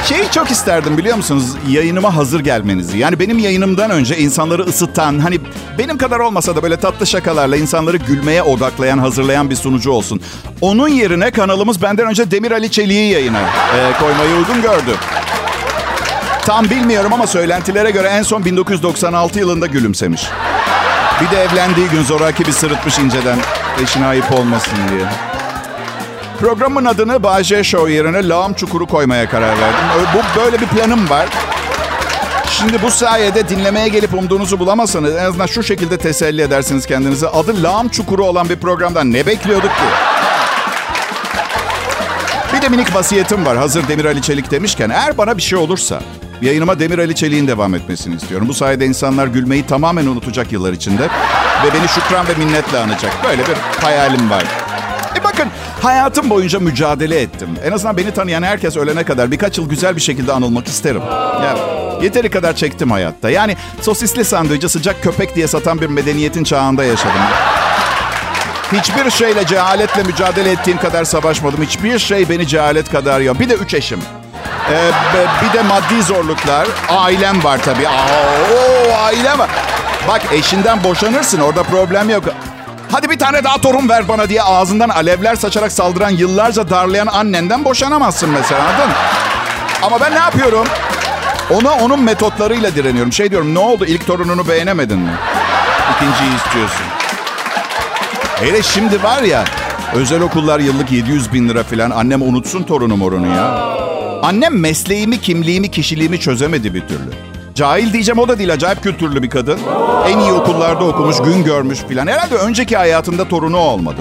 Şeyi 0.05 0.31
çok 0.31 0.51
isterdim 0.51 0.99
biliyor 0.99 1.17
musunuz? 1.17 1.45
Yayınıma 1.69 2.17
hazır 2.17 2.41
gelmenizi. 2.41 2.99
Yani 2.99 3.21
benim 3.21 3.39
yayınımdan 3.39 3.91
önce 3.91 4.19
insanları 4.19 4.63
ısıtan, 4.63 5.19
hani 5.19 5.39
benim 5.79 5.99
kadar 5.99 6.19
olmasa 6.19 6.57
da 6.57 6.63
böyle 6.63 6.77
tatlı 6.77 7.07
şakalarla 7.07 7.57
insanları 7.57 7.97
gülmeye 7.97 8.43
odaklayan, 8.43 8.99
hazırlayan 8.99 9.51
bir 9.51 9.57
sunucu 9.57 9.91
olsun. 9.91 10.21
Onun 10.61 10.89
yerine 10.89 11.31
kanalımız 11.31 11.83
benden 11.83 12.07
önce 12.07 12.31
Demir 12.31 12.51
Ali 12.51 12.71
Çelik'i 12.71 12.95
yayına 12.95 13.41
e, 13.41 13.93
koymayı 14.01 14.37
uygun 14.37 14.63
gördü. 14.63 14.97
Tam 16.47 16.71
bilmiyorum 16.71 17.13
ama 17.13 17.27
söylentilere 17.27 17.91
göre 17.91 18.09
en 18.09 18.23
son 18.23 18.45
1996 18.45 19.39
yılında 19.39 19.67
gülümsemiş. 19.67 20.29
Bir 21.21 21.37
de 21.37 21.43
evlendiği 21.43 21.89
gün 21.89 22.03
zoraki 22.03 22.47
bir 22.47 22.53
sırıtmış 22.53 22.99
inceden. 22.99 23.39
Eşine 23.83 24.07
ayıp 24.07 24.33
olmasın 24.33 24.79
diye. 24.91 25.09
Programın 26.41 26.85
adını 26.85 27.23
Bahçe 27.23 27.65
Show 27.65 27.93
yerine 27.93 28.29
Lağım 28.29 28.55
Çukuru 28.55 28.87
koymaya 28.87 29.29
karar 29.29 29.61
verdim. 29.61 29.85
Bu 30.15 30.41
böyle 30.41 30.61
bir 30.61 30.67
planım 30.67 31.11
var. 31.11 31.27
Şimdi 32.51 32.83
bu 32.83 32.91
sayede 32.91 33.49
dinlemeye 33.49 33.89
gelip 33.89 34.15
umduğunuzu 34.15 34.59
bulamazsanız 34.59 35.17
en 35.17 35.25
azından 35.25 35.47
şu 35.47 35.63
şekilde 35.63 35.97
teselli 35.97 36.43
edersiniz 36.43 36.87
kendinize. 36.87 37.29
Adı 37.29 37.63
lağım 37.63 37.89
çukuru 37.89 38.25
olan 38.25 38.49
bir 38.49 38.57
programdan 38.57 39.13
ne 39.13 39.27
bekliyorduk 39.27 39.71
ki? 39.71 39.87
Bir 42.57 42.63
de 42.63 42.69
minik 42.69 42.95
vasiyetim 42.95 43.47
var. 43.47 43.57
Hazır 43.57 43.89
Demir 43.89 44.05
Ali 44.05 44.23
Çelik 44.23 44.51
demişken 44.51 44.91
eğer 44.91 45.19
bana 45.19 45.37
bir 45.37 45.43
şey 45.43 45.59
olursa 45.59 46.01
yayınıma 46.43 46.79
Demir 46.79 46.99
Ali 46.99 47.15
Çelik'in 47.15 47.49
devam 47.49 47.75
etmesini 47.75 48.17
istiyorum. 48.17 48.49
Bu 48.49 48.55
sayede 48.55 48.87
insanlar 48.87 49.27
gülmeyi 49.27 49.67
tamamen 49.67 50.07
unutacak 50.07 50.53
yıllar 50.53 50.73
içinde 50.73 51.03
ve 51.65 51.75
beni 51.75 51.89
şükran 51.89 52.29
ve 52.29 52.35
minnetle 52.45 52.79
anacak. 52.79 53.13
Böyle 53.25 53.43
bir 53.43 53.83
hayalim 53.83 54.31
var. 54.31 54.45
E 55.21 55.25
bakın 55.25 55.49
hayatım 55.83 56.31
boyunca 56.31 56.61
mücadele 56.61 57.21
ettim. 57.21 57.49
En 57.65 57.73
azından 57.73 57.97
beni 57.97 58.11
tanıyan 58.11 58.43
herkes 58.43 58.77
ölene 58.77 59.05
kadar 59.05 59.31
birkaç 59.31 59.59
yıl 59.59 59.69
güzel 59.69 59.97
bir 59.97 60.01
şekilde 60.01 60.33
anılmak 60.33 60.67
isterim. 60.67 61.03
Ya 61.43 61.57
yeteri 62.03 62.31
kadar 62.31 62.57
çektim 62.57 62.91
hayatta. 62.91 63.31
Yani 63.31 63.57
sosisli 63.81 64.25
sandviçi 64.25 64.69
sıcak 64.69 65.03
köpek 65.03 65.37
diye 65.37 65.47
satan 65.47 65.81
bir 65.81 65.87
medeniyetin 65.87 66.45
çağında 66.45 66.85
yaşadım. 66.85 67.21
Hiçbir 68.73 69.11
şeyle 69.11 69.47
cehaletle 69.47 70.03
mücadele 70.03 70.51
ettiğim 70.51 70.79
kadar 70.79 71.05
savaşmadım. 71.05 71.63
Hiçbir 71.63 71.99
şey 71.99 72.29
beni 72.29 72.47
cehalet 72.47 72.91
kadar 72.91 73.21
yok. 73.21 73.41
Bir 73.41 73.49
de 73.49 73.55
üç 73.55 73.75
eşim. 73.75 73.99
Ee, 74.71 74.91
bir 75.43 75.59
de 75.59 75.63
maddi 75.63 76.03
zorluklar. 76.03 76.67
Ailem 76.89 77.45
var 77.45 77.59
tabii. 77.65 77.89
Aa, 77.89 77.93
o 78.55 78.95
ailem 79.05 79.39
var. 79.39 79.51
Bak 80.09 80.23
eşinden 80.33 80.85
boşanırsın 80.85 81.41
orada 81.41 81.63
problem 81.63 82.11
yok. 82.11 82.25
Hadi 82.93 83.11
bir 83.11 83.19
tane 83.19 83.45
daha 83.45 83.61
torun 83.61 83.89
ver 83.89 84.09
bana 84.09 84.29
diye 84.29 84.43
ağzından 84.43 84.89
alevler 84.89 85.35
saçarak 85.37 85.73
saldıran 85.73 86.11
yıllarca 86.11 86.71
darlayan 86.71 87.07
annenden 87.07 87.65
boşanamazsın 87.65 88.31
mesela 88.31 88.61
anladın 88.63 88.93
Ama 89.83 90.01
ben 90.01 90.13
ne 90.13 90.19
yapıyorum? 90.19 90.67
Ona 91.51 91.73
onun 91.73 92.03
metotlarıyla 92.03 92.75
direniyorum. 92.75 93.13
Şey 93.13 93.31
diyorum 93.31 93.55
ne 93.55 93.59
oldu 93.59 93.85
ilk 93.85 94.07
torununu 94.07 94.49
beğenemedin 94.49 94.99
mi? 94.99 95.11
İkinciyi 95.97 96.37
istiyorsun. 96.37 96.87
Hele 98.41 98.63
şimdi 98.63 99.03
var 99.03 99.23
ya 99.23 99.45
özel 99.95 100.21
okullar 100.21 100.61
yıllık 100.61 100.93
700 100.93 101.33
bin 101.33 101.49
lira 101.49 101.63
falan. 101.65 101.91
Annem 101.91 102.23
unutsun 102.23 102.63
torunum 102.63 103.03
orunu 103.03 103.27
ya. 103.37 103.77
Annem 104.27 104.61
mesleğimi, 104.61 105.21
kimliğimi, 105.21 105.71
kişiliğimi 105.71 106.21
çözemedi 106.21 106.75
bir 106.75 106.81
türlü. 106.81 107.11
Cahil 107.55 107.93
diyeceğim 107.93 108.19
o 108.19 108.29
da 108.29 108.39
değil. 108.39 108.53
Acayip 108.53 108.83
kültürlü 108.83 109.23
bir 109.23 109.31
kadın. 109.31 109.61
En 110.09 110.19
iyi 110.19 110.33
okullarda 110.33 110.85
okumuş, 110.85 111.17
gün 111.19 111.45
görmüş 111.45 111.79
filan. 111.89 112.07
Herhalde 112.07 112.35
önceki 112.35 112.77
hayatında 112.77 113.29
torunu 113.29 113.57
olmadı. 113.57 114.01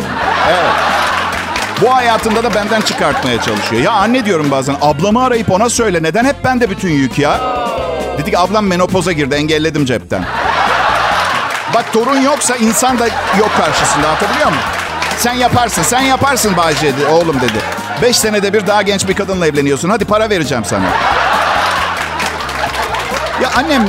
Evet. 0.50 0.72
Bu 1.82 1.96
hayatında 1.96 2.44
da 2.44 2.56
benden 2.56 2.82
çıkartmaya 2.82 3.42
çalışıyor. 3.42 3.82
Ya 3.82 3.92
anne 3.92 4.26
diyorum 4.26 4.52
bazen 4.52 4.76
ablamı 4.82 5.24
arayıp 5.24 5.52
ona 5.52 5.70
söyle. 5.70 6.04
Neden 6.04 6.26
hep 6.26 6.44
bende 6.44 6.70
bütün 6.70 6.90
yük 6.90 7.20
ya? 7.20 7.40
Dedi 8.18 8.32
ki 8.32 8.40
ablam 8.40 8.66
menopoza 8.66 9.12
girdi 9.12 9.36
engelledim 9.36 9.86
cepten. 9.86 10.26
Bak 11.74 11.94
torun 11.94 12.22
yoksa 12.22 12.56
insan 12.56 13.00
da 13.00 13.08
yok 13.40 13.52
karşısında 13.58 14.12
hatırlıyor 14.12 14.48
musun? 14.48 14.64
Sen 15.18 15.34
yaparsın, 15.34 15.84
sen 15.84 16.02
yaparsın 16.02 16.58
Bahçe 16.58 16.94
oğlum 17.12 17.42
dedi. 17.42 17.75
Beş 18.02 18.18
senede 18.18 18.54
bir 18.54 18.68
daha 18.68 18.82
genç 18.82 19.08
bir 19.08 19.14
kadınla 19.14 19.48
evleniyorsun. 19.48 19.90
Hadi 19.90 20.06
para 20.06 20.30
vereceğim 20.30 20.66
sana. 20.66 20.86
Ya 23.42 23.52
annem 23.56 23.88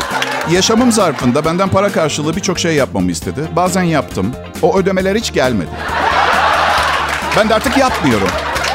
yaşamım 0.50 0.92
zarfında 0.92 1.44
benden 1.44 1.68
para 1.68 1.92
karşılığı 1.92 2.36
birçok 2.36 2.58
şey 2.58 2.74
yapmamı 2.74 3.10
istedi. 3.10 3.40
Bazen 3.56 3.82
yaptım. 3.82 4.32
O 4.62 4.78
ödemeler 4.78 5.16
hiç 5.16 5.32
gelmedi. 5.32 5.70
Ben 7.36 7.48
de 7.48 7.54
artık 7.54 7.76
yapmıyorum. 7.76 8.28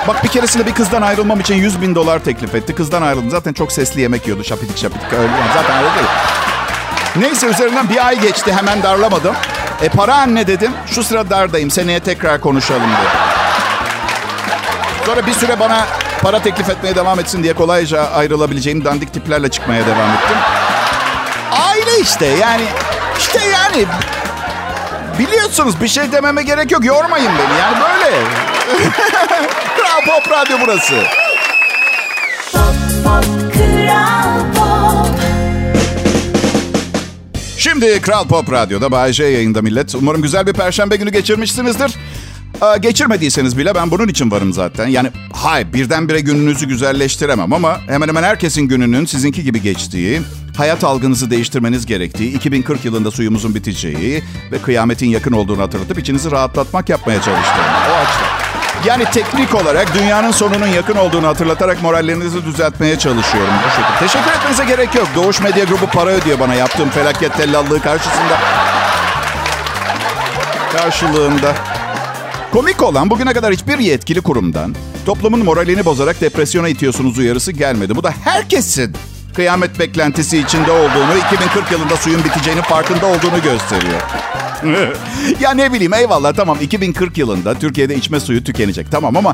Bak 0.07 0.23
bir 0.23 0.29
keresinde 0.29 0.65
bir 0.65 0.73
kızdan 0.73 1.01
ayrılmam 1.01 1.39
için 1.39 1.55
100 1.55 1.81
bin 1.81 1.95
dolar 1.95 2.19
teklif 2.19 2.55
etti. 2.55 2.75
Kızdan 2.75 3.01
ayrıldım. 3.01 3.29
Zaten 3.29 3.53
çok 3.53 3.71
sesli 3.71 4.01
yemek 4.01 4.27
yiyordu. 4.27 4.43
Şapidik 4.43 4.77
şapidik. 4.77 5.13
Öyle. 5.13 5.31
Zaten 5.53 5.77
öyle 5.77 5.95
değil. 5.95 6.07
Neyse 7.15 7.47
üzerinden 7.47 7.89
bir 7.89 8.07
ay 8.07 8.19
geçti. 8.21 8.53
Hemen 8.53 8.83
darlamadım. 8.83 9.35
E 9.81 9.89
para 9.89 10.15
anne 10.15 10.47
dedim. 10.47 10.71
Şu 10.88 11.03
sıra 11.03 11.29
dardayım. 11.29 11.71
Seneye 11.71 12.00
tekrar 12.00 12.41
konuşalım 12.41 12.81
dedi. 12.89 13.20
Sonra 15.05 15.27
bir 15.27 15.34
süre 15.34 15.60
bana 15.60 15.88
para 16.22 16.41
teklif 16.41 16.70
etmeye 16.70 16.96
devam 16.96 17.20
etsin 17.20 17.43
diye 17.43 17.53
kolayca 17.53 18.01
ayrılabileceğim 18.01 18.86
dandik 18.86 19.13
tiplerle 19.13 19.50
çıkmaya 19.50 19.86
devam 19.86 20.10
ettim. 20.10 20.38
Aile 21.51 22.00
işte 22.01 22.25
yani. 22.25 22.65
işte 23.20 23.39
yani. 23.46 23.86
Biliyorsunuz 25.20 25.81
bir 25.81 25.88
şey 25.88 26.12
dememe 26.12 26.43
gerek 26.43 26.72
yok. 26.72 26.86
Yormayın 26.86 27.31
beni 27.31 27.60
yani 27.60 27.77
böyle. 27.81 28.15
Kral 29.77 30.01
Pop 30.05 30.31
Radyo 30.31 30.58
burası. 30.62 30.93
Pop 32.51 32.75
Pop 33.03 33.53
Kral 33.53 34.53
Pop 34.55 35.08
Şimdi 37.58 38.01
Kral 38.01 38.27
Pop 38.27 38.51
Radyo'da 38.51 38.91
Bay 38.91 39.13
J 39.13 39.24
yayında 39.24 39.62
millet. 39.62 39.96
Umarım 39.96 40.22
güzel 40.22 40.48
bir 40.48 40.53
perşembe 40.53 40.96
günü 40.96 41.12
geçirmişsinizdir. 41.12 41.91
Geçirmediyseniz 42.79 43.57
bile 43.57 43.75
ben 43.75 43.91
bunun 43.91 44.07
için 44.07 44.31
varım 44.31 44.53
zaten. 44.53 44.87
Yani 44.87 45.09
hay 45.33 45.73
birdenbire 45.73 46.19
gününüzü 46.19 46.67
güzelleştiremem 46.67 47.53
ama 47.53 47.77
hemen 47.87 48.07
hemen 48.07 48.23
herkesin 48.23 48.61
gününün 48.61 49.05
sizinki 49.05 49.43
gibi 49.43 49.61
geçtiği, 49.61 50.21
hayat 50.57 50.83
algınızı 50.83 51.31
değiştirmeniz 51.31 51.85
gerektiği, 51.85 52.35
2040 52.35 52.85
yılında 52.85 53.11
suyumuzun 53.11 53.55
biteceği 53.55 54.23
ve 54.51 54.57
kıyametin 54.57 55.07
yakın 55.09 55.31
olduğunu 55.31 55.61
hatırlatıp 55.61 55.99
içinizi 55.99 56.31
rahatlatmak 56.31 56.89
yapmaya 56.89 57.21
çalıştım. 57.21 57.63
O 57.89 57.93
açıdan. 57.93 58.41
Yani 58.85 59.05
teknik 59.05 59.55
olarak 59.55 59.95
dünyanın 59.95 60.31
sonunun 60.31 60.67
yakın 60.67 60.95
olduğunu 60.95 61.27
hatırlatarak 61.27 61.83
morallerinizi 61.83 62.45
düzeltmeye 62.45 62.99
çalışıyorum 62.99 63.53
bu 63.65 63.69
şekilde. 63.69 63.99
Teşekkür 63.99 64.31
etmenize 64.31 64.65
gerek 64.65 64.95
yok. 64.95 65.07
Doğuş 65.15 65.41
Medya 65.41 65.65
Grubu 65.65 65.85
para 65.85 66.09
ödüyor 66.09 66.39
bana 66.39 66.53
yaptığım 66.53 66.89
felaket 66.89 67.37
tellallığı 67.37 67.81
karşısında. 67.81 68.39
Karşılığında. 70.71 71.70
Komik 72.51 72.84
olan 72.84 73.10
bugüne 73.10 73.34
kadar 73.34 73.53
hiçbir 73.53 73.77
yetkili 73.79 74.22
kurumdan 74.22 74.75
toplumun 75.05 75.46
moralini 75.46 75.86
bozarak 75.86 76.22
depresyona 76.22 76.67
itiyorsunuz 76.67 77.17
uyarısı 77.17 77.51
gelmedi. 77.51 77.96
Bu 77.96 78.03
da 78.03 78.13
herkesin 78.24 78.96
kıyamet 79.36 79.79
beklentisi 79.79 80.38
içinde 80.38 80.72
olduğunu, 80.72 81.17
2040 81.27 81.72
yılında 81.72 81.98
suyun 81.98 82.24
biteceğinin 82.24 82.62
farkında 82.62 83.05
olduğunu 83.05 83.41
gösteriyor. 83.43 84.01
ya 85.39 85.51
ne 85.51 85.74
bileyim 85.74 85.93
eyvallah 85.93 86.34
tamam 86.34 86.58
2040 86.62 87.17
yılında 87.17 87.53
Türkiye'de 87.53 87.96
içme 87.96 88.20
suyu 88.20 88.43
tükenecek 88.43 88.91
tamam 88.91 89.17
ama 89.17 89.34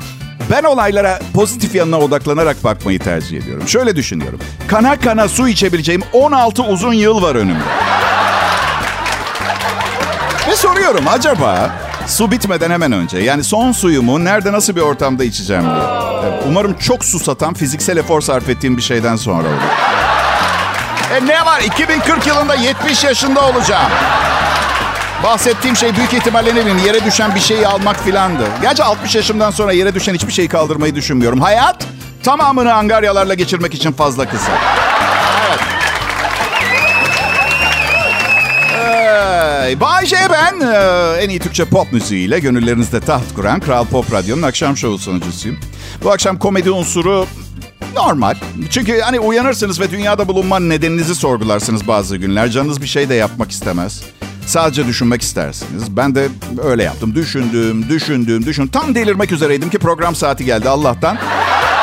ben 0.52 0.64
olaylara 0.64 1.20
pozitif 1.34 1.76
yanına 1.76 2.00
odaklanarak 2.00 2.64
bakmayı 2.64 3.00
tercih 3.00 3.38
ediyorum. 3.38 3.68
Şöyle 3.68 3.96
düşünüyorum. 3.96 4.40
Kana 4.68 5.00
kana 5.00 5.28
su 5.28 5.48
içebileceğim 5.48 6.04
16 6.14 6.64
uzun 6.64 6.94
yıl 6.94 7.22
var 7.22 7.36
önümde. 7.36 7.64
Ve 10.48 10.56
soruyorum 10.56 11.08
acaba 11.08 11.87
su 12.08 12.32
bitmeden 12.32 12.72
hemen 12.72 12.92
önce 12.92 13.18
yani 13.18 13.44
son 13.44 13.72
suyumu 13.72 14.26
nerede 14.26 14.52
nasıl 14.52 14.76
bir 14.76 14.82
ortamda 14.82 15.24
içeceğim 15.24 15.64
diye. 15.64 15.84
Umarım 16.48 16.74
çok 16.74 17.06
susatan 17.06 17.54
fiziksel 17.54 17.98
efor 17.98 18.22
sarf 18.22 18.50
ettiğim 18.50 18.78
bir 18.78 18.82
şeyden 18.82 19.16
sonra 19.16 19.48
olur. 19.48 19.58
E 21.16 21.26
ne 21.26 21.46
var 21.46 21.62
2040 21.62 22.28
yılında 22.28 22.56
70 22.56 23.04
yaşında 23.04 23.48
olacağım. 23.48 23.92
Bahsettiğim 25.24 25.76
şey 25.76 25.96
büyük 25.96 26.14
ihtimalle 26.14 26.56
ne 26.56 26.60
bileyim 26.62 26.86
yere 26.86 27.06
düşen 27.06 27.36
bir 27.36 27.40
şeyi 27.40 27.68
almak 27.68 28.04
filandı. 28.04 28.44
Gerçi 28.62 28.84
60 28.84 29.16
yaşımdan 29.16 29.52
sonra 29.52 29.72
yere 29.72 29.96
düşen 29.96 30.14
hiçbir 30.14 30.32
şeyi 30.34 30.48
kaldırmayı 30.48 30.96
düşünmüyorum. 30.96 31.42
Hayat 31.42 31.84
tamamını 32.24 32.74
angaryalarla 32.74 33.34
geçirmek 33.34 33.74
için 33.74 33.92
fazla 33.92 34.30
kısa. 34.30 34.52
Hey, 39.68 39.80
Bay 39.80 40.06
J 40.06 40.16
ben. 40.32 40.60
Ee, 40.60 41.24
en 41.24 41.30
iyi 41.30 41.40
Türkçe 41.40 41.66
pop 41.66 41.94
müziğiyle 41.94 42.40
gönüllerinizde 42.40 43.00
taht 43.00 43.34
kuran 43.36 43.60
Kral 43.60 43.86
Pop 43.86 44.14
Radyo'nun 44.14 44.42
akşam 44.42 44.78
şovu 44.78 44.98
sunucusuyum. 44.98 45.58
Bu 46.04 46.12
akşam 46.12 46.40
komedi 46.40 46.72
unsuru 46.72 47.26
normal. 47.96 48.36
Çünkü 48.70 49.00
hani 49.00 49.20
uyanırsınız 49.20 49.80
ve 49.80 49.92
dünyada 49.92 50.28
bulunma 50.28 50.60
nedeninizi 50.60 51.16
sorgularsınız 51.16 51.88
bazı 51.88 52.18
günler. 52.18 52.50
Canınız 52.50 52.82
bir 52.82 52.88
şey 52.88 53.10
de 53.10 53.14
yapmak 53.14 53.52
istemez. 53.52 54.04
Sadece 54.46 54.88
düşünmek 54.88 55.22
istersiniz. 55.22 55.98
Ben 55.98 56.16
de 56.16 56.28
öyle 56.64 56.84
yaptım. 56.84 57.16
Düşündüm, 57.16 57.90
düşündüm, 57.90 58.46
düşündüm. 58.46 58.72
Tam 58.72 58.96
delirmek 58.96 59.32
üzereydim 59.32 59.70
ki 59.70 59.80
program 59.80 60.16
saati 60.16 60.46
geldi 60.46 60.70
Allah'tan. 60.70 61.18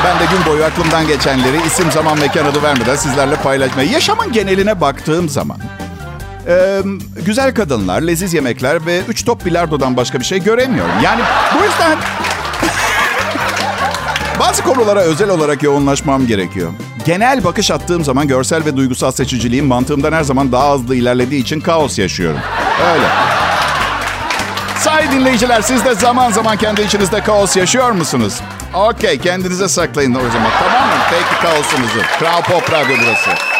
Ben 0.05 0.19
de 0.19 0.23
gün 0.31 0.53
boyu 0.53 0.63
aklımdan 0.63 1.07
geçenleri 1.07 1.57
isim, 1.67 1.91
zaman, 1.91 2.19
mekan 2.19 2.45
adı 2.45 2.63
vermeden 2.63 2.95
sizlerle 2.95 3.35
paylaşmaya. 3.35 3.91
Yaşamın 3.91 4.31
geneline 4.31 4.81
baktığım 4.81 5.29
zaman... 5.29 5.57
Ee, 6.47 6.81
güzel 7.25 7.53
kadınlar, 7.53 8.01
leziz 8.01 8.33
yemekler 8.33 8.85
ve 8.85 9.01
üç 9.07 9.25
top 9.25 9.45
bilardodan 9.45 9.97
başka 9.97 10.19
bir 10.19 10.25
şey 10.25 10.43
göremiyorum. 10.43 10.91
Yani 11.03 11.21
bu 11.59 11.63
yüzden 11.63 11.97
bazı 14.39 14.63
konulara 14.63 14.99
özel 14.99 15.29
olarak 15.29 15.63
yoğunlaşmam 15.63 16.27
gerekiyor. 16.27 16.71
Genel 17.05 17.43
bakış 17.43 17.71
attığım 17.71 18.03
zaman 18.03 18.27
görsel 18.27 18.65
ve 18.65 18.77
duygusal 18.77 19.11
seçiciliğim 19.11 19.65
mantığımdan 19.65 20.13
her 20.13 20.23
zaman 20.23 20.51
daha 20.51 20.73
hızlı 20.73 20.95
ilerlediği 20.95 21.41
için 21.41 21.59
kaos 21.61 21.99
yaşıyorum. 21.99 22.39
Öyle. 22.93 23.07
Sahi 24.79 25.11
dinleyiciler 25.11 25.61
siz 25.61 25.85
de 25.85 25.95
zaman 25.95 26.31
zaman 26.31 26.57
kendi 26.57 26.81
içinizde 26.81 27.23
kaos 27.23 27.57
yaşıyor 27.57 27.91
musunuz? 27.91 28.41
Okey 28.73 29.17
kendinize 29.19 29.67
saklayın 29.67 30.15
o 30.15 30.19
zaman 30.19 30.51
tamam 30.59 30.87
mı? 30.87 30.95
Peki 31.11 31.41
kaosunuzu. 31.41 31.99
Kral 32.19 32.41
Pop 32.41 32.71
Radyo 32.73 32.95
burası. 33.03 33.54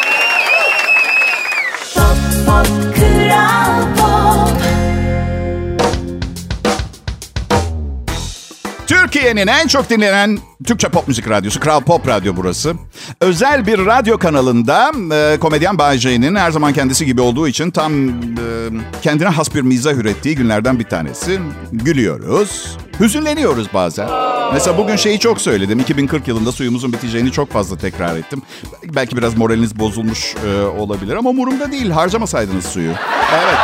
Türkiye'nin 9.26 9.52
en 9.52 9.66
çok 9.66 9.90
dinlenen 9.90 10.38
Türkçe 10.66 10.88
pop 10.88 11.08
müzik 11.08 11.28
radyosu 11.28 11.60
Kral 11.60 11.80
Pop 11.80 12.08
Radyo 12.08 12.36
burası. 12.36 12.74
Özel 13.20 13.66
bir 13.66 13.86
radyo 13.86 14.18
kanalında 14.18 14.92
e, 15.14 15.38
komedyen 15.40 15.78
J'nin 15.96 16.34
her 16.34 16.50
zaman 16.50 16.72
kendisi 16.72 17.06
gibi 17.06 17.20
olduğu 17.20 17.48
için 17.48 17.70
tam 17.70 18.08
e, 18.08 18.12
kendine 19.02 19.28
has 19.28 19.54
bir 19.54 19.62
mizah 19.62 19.92
ürettiği 19.94 20.34
günlerden 20.34 20.78
bir 20.78 20.84
tanesi. 20.84 21.40
Gülüyoruz, 21.72 22.76
hüzünleniyoruz 23.00 23.74
bazen. 23.74 24.08
Mesela 24.52 24.78
bugün 24.78 24.96
şeyi 24.96 25.18
çok 25.18 25.40
söyledim. 25.40 25.80
2040 25.80 26.28
yılında 26.28 26.52
suyumuzun 26.52 26.92
biteceğini 26.92 27.32
çok 27.32 27.52
fazla 27.52 27.78
tekrar 27.78 28.16
ettim. 28.16 28.42
Belki 28.84 29.16
biraz 29.16 29.36
moraliniz 29.36 29.78
bozulmuş 29.78 30.34
e, 30.46 30.62
olabilir 30.62 31.16
ama 31.16 31.30
umurumda 31.30 31.72
değil. 31.72 31.90
Harcamasaydınız 31.90 32.64
suyu. 32.64 32.92
Evet. 33.34 33.58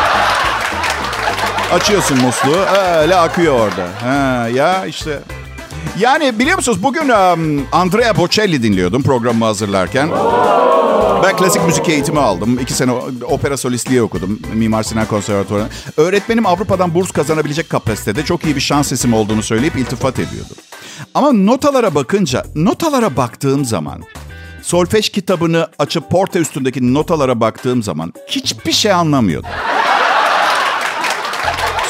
Açıyorsun 1.72 2.18
musluğu 2.20 2.60
öyle 2.96 3.16
akıyor 3.16 3.54
orada. 3.54 3.88
Ha, 4.02 4.48
ya 4.48 4.86
işte. 4.86 5.20
Yani 5.98 6.38
biliyor 6.38 6.56
musunuz 6.56 6.82
bugün 6.82 7.08
um, 7.08 7.66
Andrea 7.72 8.16
Bocelli 8.16 8.62
dinliyordum 8.62 9.02
programımı 9.02 9.44
hazırlarken. 9.44 10.10
Ben 11.22 11.36
klasik 11.36 11.66
müzik 11.66 11.88
eğitimi 11.88 12.20
aldım. 12.20 12.58
İki 12.62 12.72
sene 12.72 12.92
opera 13.24 13.56
solistliği 13.56 14.02
okudum. 14.02 14.40
Mimar 14.54 14.82
Sinan 14.82 15.06
Konservatuvarı. 15.06 15.66
Öğretmenim 15.96 16.46
Avrupa'dan 16.46 16.94
burs 16.94 17.10
kazanabilecek 17.10 17.70
kapasitede 17.70 18.24
çok 18.24 18.44
iyi 18.44 18.56
bir 18.56 18.60
şans 18.60 18.88
sesim 18.88 19.14
olduğunu 19.14 19.42
söyleyip 19.42 19.76
iltifat 19.76 20.18
ediyordu. 20.18 20.54
Ama 21.14 21.32
notalara 21.32 21.94
bakınca, 21.94 22.44
notalara 22.54 23.16
baktığım 23.16 23.64
zaman, 23.64 24.02
solfej 24.62 25.08
kitabını 25.08 25.68
açıp 25.78 26.10
porta 26.10 26.38
üstündeki 26.38 26.94
notalara 26.94 27.40
baktığım 27.40 27.82
zaman 27.82 28.12
hiçbir 28.26 28.72
şey 28.72 28.92
anlamıyordum. 28.92 29.50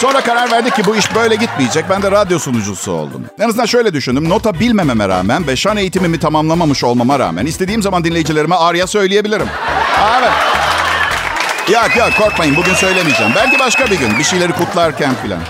Sonra 0.02 0.20
karar 0.20 0.50
verdik 0.50 0.76
ki 0.76 0.82
bu 0.86 0.96
iş 0.96 1.14
böyle 1.14 1.34
gitmeyecek. 1.34 1.84
Ben 1.90 2.02
de 2.02 2.10
radyo 2.10 2.38
sunucusu 2.38 2.92
oldum. 2.92 3.24
En 3.38 3.48
azından 3.48 3.66
şöyle 3.66 3.92
düşündüm. 3.92 4.28
Nota 4.28 4.60
bilmememe 4.60 5.08
rağmen 5.08 5.46
ve 5.46 5.56
şan 5.56 5.76
eğitimimi 5.76 6.18
tamamlamamış 6.18 6.84
olmama 6.84 7.18
rağmen 7.18 7.46
istediğim 7.46 7.82
zaman 7.82 8.04
dinleyicilerime 8.04 8.54
arya 8.54 8.86
söyleyebilirim. 8.86 9.46
Evet. 10.18 10.32
Yok 11.68 11.96
yok 11.96 12.10
korkmayın 12.18 12.56
bugün 12.56 12.74
söylemeyeceğim. 12.74 13.32
Belki 13.36 13.58
başka 13.58 13.86
bir 13.90 13.98
gün 13.98 14.18
bir 14.18 14.24
şeyleri 14.24 14.52
kutlarken 14.52 15.14
filan. 15.22 15.40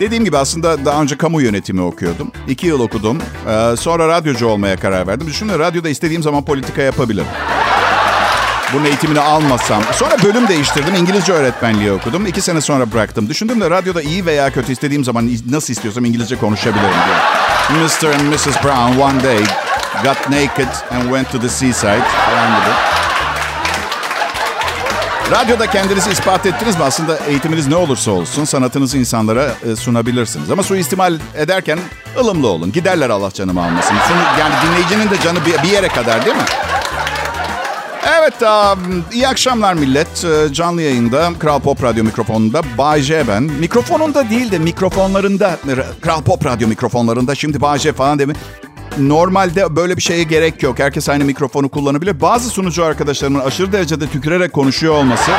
Dediğim 0.00 0.24
gibi 0.24 0.38
aslında 0.38 0.84
daha 0.84 1.02
önce 1.02 1.16
kamu 1.16 1.40
yönetimi 1.42 1.80
okuyordum. 1.80 2.32
İki 2.48 2.66
yıl 2.66 2.80
okudum. 2.80 3.18
Ee, 3.48 3.76
sonra 3.76 4.08
radyocu 4.08 4.46
olmaya 4.46 4.76
karar 4.76 5.06
verdim. 5.06 5.26
Düşünün 5.26 5.58
radyoda 5.58 5.88
istediğim 5.88 6.22
zaman 6.22 6.44
politika 6.44 6.82
yapabilirim. 6.82 7.26
Bunun 8.72 8.84
eğitimini 8.84 9.20
almasam. 9.20 9.82
Sonra 9.92 10.16
bölüm 10.24 10.48
değiştirdim. 10.48 10.94
İngilizce 10.94 11.32
öğretmenliği 11.32 11.92
okudum. 11.92 12.26
İki 12.26 12.40
sene 12.40 12.60
sonra 12.60 12.92
bıraktım. 12.92 13.28
Düşündüm 13.28 13.60
de 13.60 13.70
radyoda 13.70 14.02
iyi 14.02 14.26
veya 14.26 14.50
kötü 14.50 14.72
istediğim 14.72 15.04
zaman 15.04 15.30
nasıl 15.50 15.72
istiyorsam 15.72 16.04
İngilizce 16.04 16.36
konuşabilirim 16.36 16.84
diye. 17.06 17.16
Mr. 17.80 18.14
and 18.14 18.34
Mrs. 18.34 18.64
Brown 18.64 19.00
one 19.00 19.24
day 19.24 19.38
got 20.02 20.30
naked 20.30 20.68
and 20.90 21.02
went 21.02 21.32
to 21.32 21.40
the 21.40 21.48
seaside 21.48 22.02
falan 22.26 22.60
gibi. 22.60 22.74
Radyoda 25.30 25.66
kendinizi 25.66 26.10
ispat 26.10 26.46
ettiniz 26.46 26.76
mi? 26.78 26.84
Aslında 26.84 27.16
eğitiminiz 27.16 27.66
ne 27.66 27.76
olursa 27.76 28.10
olsun 28.10 28.44
sanatınızı 28.44 28.98
insanlara 28.98 29.50
e, 29.72 29.76
sunabilirsiniz. 29.76 30.50
Ama 30.50 30.62
suistimal 30.62 31.18
ederken 31.36 31.78
ılımlı 32.18 32.48
olun. 32.48 32.72
Giderler 32.72 33.10
Allah 33.10 33.30
canımı 33.30 33.64
almasın. 33.64 33.94
Yani 34.40 34.54
dinleyicinin 34.66 35.10
de 35.10 35.20
canı 35.24 35.38
bir 35.64 35.68
yere 35.68 35.88
kadar 35.88 36.24
değil 36.24 36.36
mi? 36.36 36.42
Evet, 38.06 38.42
um, 38.42 39.04
iyi 39.12 39.28
akşamlar 39.28 39.74
millet. 39.74 40.24
Ee, 40.24 40.52
Canlı 40.52 40.82
yayında 40.82 41.30
Kral 41.38 41.60
Pop 41.60 41.82
Radyo 41.82 42.04
mikrofonunda 42.04 42.62
Bay 42.78 43.00
J 43.00 43.28
ben. 43.28 43.42
Mikrofonunda 43.42 44.30
değil 44.30 44.50
de 44.50 44.58
mikrofonlarında, 44.58 45.56
Kral 46.00 46.22
Pop 46.22 46.46
Radyo 46.46 46.68
mikrofonlarında 46.68 47.34
şimdi 47.34 47.60
Bay 47.60 47.78
J 47.78 47.92
falan 47.92 48.18
değil 48.18 48.28
mi? 48.28 48.36
Normalde 48.98 49.76
böyle 49.76 49.96
bir 49.96 50.02
şeye 50.02 50.22
gerek 50.22 50.62
yok. 50.62 50.78
Herkes 50.78 51.08
aynı 51.08 51.24
mikrofonu 51.24 51.68
kullanabilir. 51.68 52.20
Bazı 52.20 52.50
sunucu 52.50 52.84
arkadaşlarımın 52.84 53.40
aşırı 53.40 53.72
derecede 53.72 54.06
tükürerek 54.06 54.52
konuşuyor 54.52 54.94
olması 54.94 55.30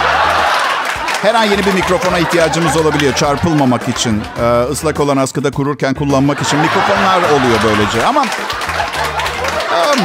her 1.22 1.36
an 1.36 1.44
yeni 1.44 1.66
bir 1.66 1.74
mikrofona 1.74 2.20
ihtiyacımız 2.20 2.78
olabiliyor 2.78 3.16
çarpılmamak 3.16 3.90
için. 3.90 4.22
Ee, 4.42 4.72
ıslak 4.72 5.00
olan 5.00 5.18
askıda 5.18 5.52
kururken 5.52 5.94
kullanmak 5.94 6.42
için 6.42 6.60
mikrofonlar 6.60 7.18
oluyor 7.18 7.60
böylece. 7.64 8.06
Ama 8.06 8.22
um, 8.22 10.00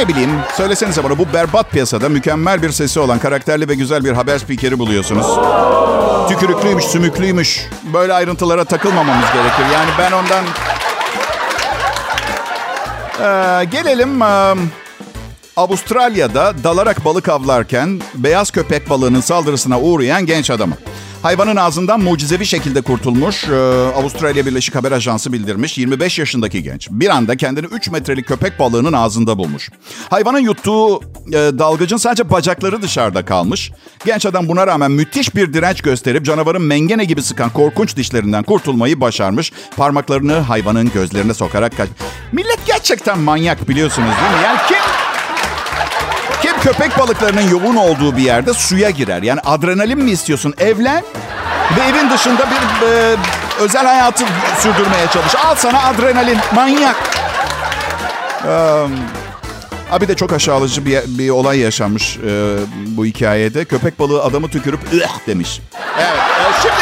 ne 0.00 0.08
bileyim 0.08 0.30
söylesenize 0.56 1.04
bana 1.04 1.18
bu 1.18 1.32
berbat 1.32 1.70
piyasada 1.70 2.08
mükemmel 2.08 2.62
bir 2.62 2.70
sesi 2.70 3.00
olan 3.00 3.18
karakterli 3.18 3.68
ve 3.68 3.74
güzel 3.74 4.04
bir 4.04 4.12
haber 4.12 4.38
spikeri 4.38 4.78
buluyorsunuz. 4.78 5.26
Tükürüklüymüş, 6.28 6.84
sümüklüymüş. 6.84 7.68
Böyle 7.94 8.12
ayrıntılara 8.12 8.64
takılmamamız 8.64 9.26
gerekir. 9.34 9.74
Yani 9.74 9.90
ben 9.98 10.12
ondan... 10.12 10.44
Ee, 13.20 13.64
gelelim... 13.64 14.22
ee, 14.22 14.54
Avustralya'da 15.60 16.54
dalarak 16.64 17.04
balık 17.04 17.28
avlarken 17.28 18.00
beyaz 18.14 18.50
köpek 18.50 18.90
balığının 18.90 19.20
saldırısına 19.20 19.80
uğrayan 19.80 20.26
genç 20.26 20.50
adamı. 20.50 20.74
Hayvanın 21.22 21.56
ağzından 21.56 22.00
mucizevi 22.00 22.46
şekilde 22.46 22.80
kurtulmuş. 22.80 23.44
Ee, 23.44 23.54
Avustralya 23.96 24.46
Birleşik 24.46 24.74
Haber 24.74 24.92
Ajansı 24.92 25.32
bildirmiş. 25.32 25.78
25 25.78 26.18
yaşındaki 26.18 26.62
genç 26.62 26.88
bir 26.90 27.08
anda 27.08 27.36
kendini 27.36 27.66
3 27.66 27.90
metrelik 27.90 28.28
köpek 28.28 28.58
balığının 28.58 28.92
ağzında 28.92 29.38
bulmuş. 29.38 29.70
Hayvanın 30.10 30.38
yuttuğu 30.38 31.00
e, 31.00 31.32
dalgıcın 31.32 31.96
sadece 31.96 32.30
bacakları 32.30 32.82
dışarıda 32.82 33.24
kalmış. 33.24 33.72
Genç 34.04 34.26
adam 34.26 34.48
buna 34.48 34.66
rağmen 34.66 34.90
müthiş 34.90 35.34
bir 35.34 35.52
direnç 35.52 35.82
gösterip 35.82 36.24
canavarın 36.24 36.62
mengene 36.62 37.04
gibi 37.04 37.22
sıkan 37.22 37.50
korkunç 37.50 37.96
dişlerinden 37.96 38.42
kurtulmayı 38.42 39.00
başarmış. 39.00 39.52
Parmaklarını 39.76 40.38
hayvanın 40.38 40.90
gözlerine 40.94 41.34
sokarak 41.34 41.76
kaç... 41.76 41.88
Millet 42.32 42.66
gerçekten 42.66 43.18
manyak 43.18 43.68
biliyorsunuz 43.68 44.08
değil 44.08 44.40
mi? 44.40 44.44
Yani 44.44 44.58
kim 44.68 45.09
köpek 46.62 46.98
balıklarının 46.98 47.48
yoğun 47.48 47.76
olduğu 47.76 48.16
bir 48.16 48.22
yerde 48.22 48.54
suya 48.54 48.90
girer? 48.90 49.22
Yani 49.22 49.40
adrenalin 49.40 49.98
mi 49.98 50.10
istiyorsun? 50.10 50.54
Evlen 50.58 51.04
ve 51.76 51.80
evin 51.80 52.10
dışında 52.10 52.46
bir 52.50 52.86
e, 52.86 53.16
özel 53.60 53.86
hayatı 53.86 54.24
sürdürmeye 54.58 55.06
çalış. 55.12 55.34
Al 55.44 55.54
sana 55.54 55.82
adrenalin. 55.82 56.38
Manyak. 56.54 56.96
Ee, 58.46 58.50
abi 59.90 60.08
de 60.08 60.16
çok 60.16 60.32
aşağılayıcı 60.32 60.86
bir, 60.86 61.00
bir 61.06 61.30
olay 61.30 61.58
yaşanmış 61.58 62.16
e, 62.16 62.56
bu 62.86 63.04
hikayede. 63.06 63.64
Köpek 63.64 63.98
balığı 63.98 64.22
adamı 64.22 64.48
tükürüp 64.48 64.80
ıh 64.94 65.26
demiş. 65.26 65.60
Evet. 65.98 66.18
e, 66.18 66.62
şimdi 66.62 66.74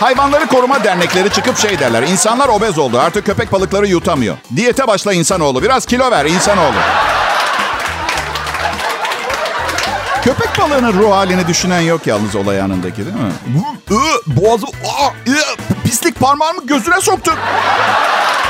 hayvanları 0.00 0.46
koruma 0.46 0.84
dernekleri 0.84 1.30
çıkıp 1.30 1.58
şey 1.58 1.78
derler. 1.78 2.02
İnsanlar 2.02 2.48
obez 2.48 2.78
oldu. 2.78 2.98
Artık 3.00 3.26
köpek 3.26 3.52
balıkları 3.52 3.86
yutamıyor. 3.86 4.36
Diyete 4.56 4.86
başla 4.86 5.12
insanoğlu. 5.12 5.62
Biraz 5.62 5.86
kilo 5.86 6.10
ver 6.10 6.24
insanoğlu. 6.24 6.76
Balığının 10.70 10.92
ruh 10.92 11.12
halini 11.12 11.48
düşünen 11.48 11.80
yok 11.80 12.06
yalnız 12.06 12.36
olay 12.36 12.60
anındaki 12.60 12.96
değil 12.96 13.16
mi? 13.16 13.32
Boğazı, 14.26 14.66
pislik 15.84 16.20
parmağımı 16.20 16.66
gözüne 16.66 17.00
soktu. 17.00 17.32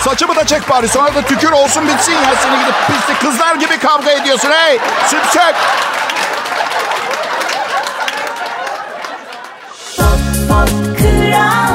Saçımı 0.01 0.37
da 0.37 0.47
çek 0.47 0.71
bari 0.71 0.89
sonra 0.89 1.15
da 1.15 1.23
tükür 1.23 1.53
olsun 1.53 1.89
bitsin 1.89 2.13
ya 2.13 2.35
seni 2.43 2.59
gidip 2.61 2.75
pislik 2.87 3.21
kızlar 3.21 3.55
gibi 3.55 3.79
kavga 3.79 4.11
ediyorsun 4.11 4.51
hey 4.51 4.79
sümsek. 5.09 5.55
Pop 9.97 10.49
Pop 10.49 10.99
Kral 10.99 11.74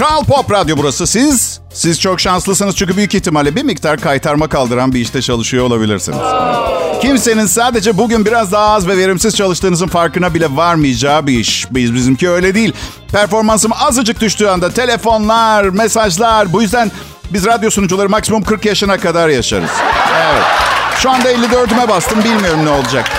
Kral 0.00 0.24
Pop 0.24 0.52
Radyo 0.52 0.76
burası 0.76 1.06
siz. 1.06 1.60
Siz 1.72 2.00
çok 2.00 2.20
şanslısınız 2.20 2.76
çünkü 2.76 2.96
büyük 2.96 3.14
ihtimalle 3.14 3.56
bir 3.56 3.62
miktar 3.62 4.00
kaytarma 4.00 4.48
kaldıran 4.48 4.92
bir 4.92 5.00
işte 5.00 5.22
çalışıyor 5.22 5.64
olabilirsiniz. 5.64 6.18
Kimsenin 7.02 7.46
sadece 7.46 7.98
bugün 7.98 8.24
biraz 8.24 8.52
daha 8.52 8.74
az 8.74 8.88
ve 8.88 8.96
verimsiz 8.96 9.36
çalıştığınızın 9.36 9.86
farkına 9.86 10.34
bile 10.34 10.56
varmayacağı 10.56 11.26
bir 11.26 11.38
iş. 11.38 11.66
Biz 11.70 11.94
bizimki 11.94 12.30
öyle 12.30 12.54
değil. 12.54 12.72
Performansım 13.12 13.72
azıcık 13.72 14.20
düştüğü 14.20 14.46
anda 14.46 14.70
telefonlar, 14.70 15.64
mesajlar. 15.64 16.52
Bu 16.52 16.62
yüzden 16.62 16.90
biz 17.30 17.46
radyo 17.46 17.70
sunucuları 17.70 18.08
maksimum 18.08 18.42
40 18.42 18.64
yaşına 18.64 18.98
kadar 18.98 19.28
yaşarız. 19.28 19.70
Evet. 20.16 20.42
Şu 20.98 21.10
anda 21.10 21.32
54'üme 21.32 21.88
bastım. 21.88 22.24
Bilmiyorum 22.24 22.64
ne 22.64 22.70
olacak. 22.70 23.10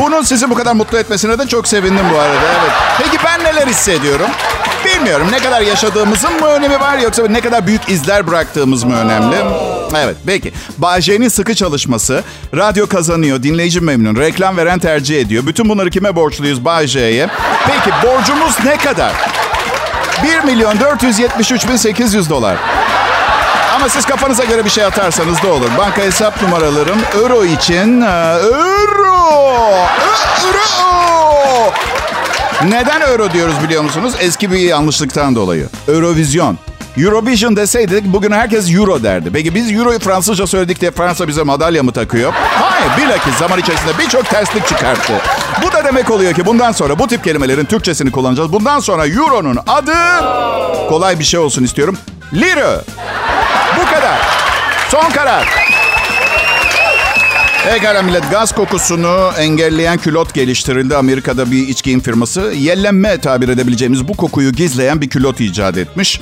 Bunun 0.00 0.22
sizi 0.22 0.50
bu 0.50 0.54
kadar 0.54 0.72
mutlu 0.72 0.98
etmesine 0.98 1.38
de 1.38 1.46
çok 1.46 1.68
sevindim 1.68 2.06
bu 2.12 2.18
arada. 2.18 2.46
Evet. 2.60 2.72
Peki 2.98 3.24
ben 3.24 3.44
neler 3.44 3.66
hissediyorum? 3.66 4.30
Bilmiyorum 5.04 5.28
ne 5.32 5.38
kadar 5.38 5.60
yaşadığımızın 5.60 6.40
mı 6.40 6.46
önemi 6.46 6.80
var 6.80 6.98
yoksa 6.98 7.22
ne 7.28 7.40
kadar 7.40 7.66
büyük 7.66 7.88
izler 7.88 8.26
bıraktığımız 8.26 8.84
mı 8.84 8.96
önemli? 8.96 9.36
Evet 9.96 10.16
peki. 10.26 10.52
Bayce'nin 10.78 11.28
sıkı 11.28 11.54
çalışması, 11.54 12.24
radyo 12.56 12.86
kazanıyor, 12.86 13.42
dinleyici 13.42 13.80
memnun, 13.80 14.16
reklam 14.16 14.56
veren 14.56 14.78
tercih 14.78 15.20
ediyor. 15.20 15.46
Bütün 15.46 15.68
bunları 15.68 15.90
kime 15.90 16.16
borçluyuz 16.16 16.64
Bayce'ye? 16.64 17.28
Peki 17.66 17.96
borcumuz 18.06 18.64
ne 18.64 18.76
kadar? 18.76 19.12
1 20.22 20.44
milyon 20.44 20.80
473 20.80 21.68
bin 21.68 21.76
800 21.76 22.30
dolar. 22.30 22.56
Ama 23.76 23.88
siz 23.88 24.06
kafanıza 24.06 24.44
göre 24.44 24.64
bir 24.64 24.70
şey 24.70 24.84
atarsanız 24.84 25.42
da 25.42 25.52
olur. 25.52 25.70
Banka 25.78 26.02
hesap 26.02 26.42
numaralarım 26.42 26.98
euro 27.14 27.44
için 27.44 28.00
e, 28.00 28.38
euro. 28.44 29.14
Euro. 30.44 30.93
Neden 32.68 33.00
euro 33.00 33.32
diyoruz 33.32 33.54
biliyor 33.64 33.82
musunuz? 33.82 34.14
Eski 34.20 34.50
bir 34.52 34.58
yanlışlıktan 34.58 35.34
dolayı. 35.34 35.68
Eurovision. 35.88 36.58
Eurovision 36.98 37.56
deseydik 37.56 38.04
bugün 38.04 38.32
herkes 38.32 38.74
euro 38.74 39.02
derdi. 39.02 39.30
Peki 39.32 39.54
biz 39.54 39.72
euroyu 39.72 39.98
Fransızca 39.98 40.46
söyledik 40.46 40.80
diye 40.80 40.90
Fransa 40.90 41.28
bize 41.28 41.42
madalya 41.42 41.82
mı 41.82 41.92
takıyor? 41.92 42.32
Hayır 42.34 42.90
bilakis 42.98 43.34
zaman 43.34 43.58
içerisinde 43.58 43.92
birçok 43.98 44.30
terslik 44.30 44.66
çıkarttı. 44.68 45.12
Bu 45.62 45.72
da 45.72 45.84
demek 45.84 46.10
oluyor 46.10 46.34
ki 46.34 46.46
bundan 46.46 46.72
sonra 46.72 46.98
bu 46.98 47.06
tip 47.06 47.24
kelimelerin 47.24 47.64
Türkçesini 47.64 48.10
kullanacağız. 48.10 48.52
Bundan 48.52 48.80
sonra 48.80 49.06
euronun 49.06 49.58
adı 49.66 49.94
kolay 50.88 51.18
bir 51.18 51.24
şey 51.24 51.40
olsun 51.40 51.64
istiyorum. 51.64 51.96
Lira. 52.34 52.80
Bu 53.80 53.94
kadar. 53.94 54.18
Son 54.88 55.10
karar. 55.10 55.73
Pekala 57.64 58.02
millet 58.02 58.30
gaz 58.30 58.52
kokusunu 58.52 59.30
engelleyen 59.38 59.98
külot 59.98 60.34
geliştirildi. 60.34 60.96
Amerika'da 60.96 61.50
bir 61.50 61.68
iç 61.68 61.82
giyim 61.82 62.00
firması 62.00 62.40
yellenme 62.40 63.20
tabir 63.20 63.48
edebileceğimiz 63.48 64.08
bu 64.08 64.14
kokuyu 64.14 64.52
gizleyen 64.52 65.00
bir 65.00 65.08
külot 65.08 65.40
icat 65.40 65.76
etmiş. 65.76 66.20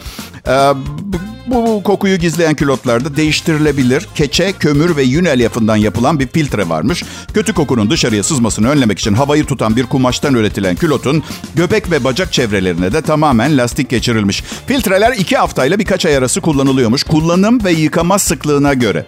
Ee, 0.49 0.51
bu, 0.51 1.17
bu 1.47 1.83
kokuyu 1.83 2.17
gizleyen 2.17 2.55
külotlarda 2.55 3.17
değiştirilebilir 3.17 4.09
keçe, 4.15 4.53
kömür 4.53 4.97
ve 4.97 5.03
yün 5.03 5.25
elyafından 5.25 5.77
yapılan 5.77 6.21
bir 6.21 6.29
filtre 6.29 6.69
varmış. 6.69 7.05
Kötü 7.35 7.53
kokunun 7.53 7.91
dışarıya 7.91 8.23
sızmasını 8.23 8.69
önlemek 8.69 8.99
için 8.99 9.15
havayı 9.15 9.45
tutan 9.45 9.77
bir 9.77 9.87
kumaştan 9.87 10.35
üretilen 10.35 10.77
külotun 10.77 11.23
göbek 11.55 11.91
ve 11.91 12.05
bacak 12.05 12.33
çevrelerine 12.33 12.93
de 12.93 13.03
tamamen 13.03 13.59
lastik 13.59 13.91
geçirilmiş. 13.91 14.45
Filtreler 14.67 15.13
iki 15.13 15.37
haftayla 15.37 15.79
birkaç 15.79 16.07
ay 16.07 16.17
arası 16.17 16.41
kullanılıyormuş. 16.41 17.03
Kullanım 17.03 17.65
ve 17.65 17.73
yıkama 17.73 18.19
sıklığına 18.19 18.75
göre. 18.75 19.07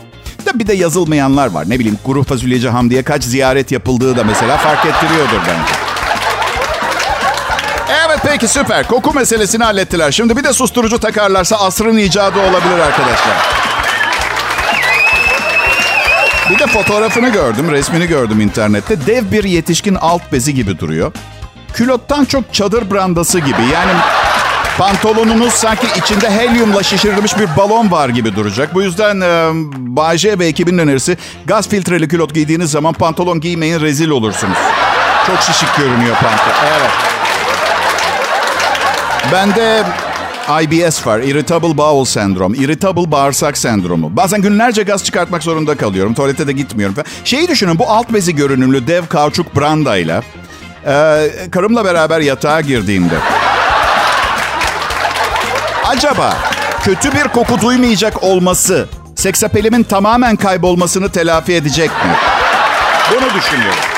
Da 0.55 0.59
bir 0.59 0.67
de 0.67 0.75
yazılmayanlar 0.75 1.51
var. 1.51 1.71
Ne 1.71 1.79
bileyim 1.79 1.99
kuru 2.05 2.25
fasulyeci 2.25 2.69
Hamdi'ye 2.69 3.03
kaç 3.03 3.23
ziyaret 3.25 3.73
yapıldığı 3.73 4.17
da 4.17 4.25
mesela 4.25 4.57
fark 4.57 4.87
ettiriyordur 4.87 5.41
bence. 5.49 5.73
Evet 8.07 8.19
peki 8.23 8.49
süper. 8.49 8.89
Koku 8.89 9.15
meselesini 9.15 9.65
hallettiler. 9.65 10.13
Şimdi 10.13 10.37
bir 10.37 10.45
de 10.45 10.53
susturucu 10.53 10.99
takarlarsa 10.99 11.57
asrın 11.57 11.97
icadı 11.97 12.39
olabilir 12.41 12.79
arkadaşlar. 12.79 13.37
Bir 16.51 16.59
de 16.59 16.67
fotoğrafını 16.67 17.29
gördüm, 17.29 17.71
resmini 17.71 18.07
gördüm 18.07 18.41
internette. 18.41 19.07
Dev 19.07 19.33
bir 19.33 19.45
yetişkin 19.45 19.95
alt 19.95 20.33
bezi 20.33 20.55
gibi 20.55 20.79
duruyor. 20.79 21.13
Külottan 21.73 22.25
çok 22.25 22.55
çadır 22.55 22.91
brandası 22.91 23.39
gibi. 23.39 23.63
Yani 23.73 23.93
Pantolonunuz 24.79 25.53
sanki 25.53 25.87
içinde 25.99 26.31
helyumla 26.31 26.83
şişirilmiş 26.83 27.39
bir 27.39 27.49
balon 27.57 27.91
var 27.91 28.09
gibi 28.09 28.37
duracak. 28.37 28.75
Bu 28.75 28.83
yüzden 28.83 29.21
e, 29.21 29.51
Bayce 29.77 30.39
ve 30.39 30.47
ekibinin 30.47 30.79
önerisi 30.79 31.17
gaz 31.47 31.69
filtreli 31.69 32.09
külot 32.09 32.35
giydiğiniz 32.35 32.71
zaman 32.71 32.93
pantolon 32.93 33.41
giymeyin 33.41 33.81
rezil 33.81 34.09
olursunuz. 34.09 34.59
Çok 35.27 35.43
şişik 35.43 35.77
görünüyor 35.77 36.17
pantolon. 36.17 36.57
Evet. 36.79 36.91
Bende 39.33 39.85
IBS 40.63 41.07
var. 41.07 41.19
Irritable 41.19 41.77
Bowel 41.77 42.23
Syndrome. 42.23 42.57
Irritable 42.57 43.11
bağırsak 43.11 43.59
sendromu. 43.59 44.17
Bazen 44.17 44.43
günlerce 44.43 44.83
gaz 44.83 45.05
çıkartmak 45.05 45.43
zorunda 45.43 45.77
kalıyorum. 45.77 46.15
Tuvalete 46.15 46.47
de 46.47 46.53
gitmiyorum. 46.53 46.97
Şeyi 47.25 47.49
düşünün 47.49 47.79
bu 47.79 47.91
alt 47.91 48.13
bezi 48.13 48.37
görünümlü 48.37 48.87
dev 48.87 49.07
kauçuk 49.07 49.57
brandayla 49.57 50.23
e, 50.87 51.27
karımla 51.51 51.85
beraber 51.85 52.21
yatağa 52.21 52.61
girdiğimde 52.61 53.15
Acaba 55.97 56.37
kötü 56.83 57.13
bir 57.13 57.23
koku 57.23 57.61
duymayacak 57.61 58.23
olması 58.23 58.89
seksapelimin 59.17 59.83
tamamen 59.83 60.37
kaybolmasını 60.37 61.13
telafi 61.13 61.55
edecek 61.55 61.91
mi? 61.91 62.17
Bunu 63.11 63.35
düşünüyorum. 63.35 63.94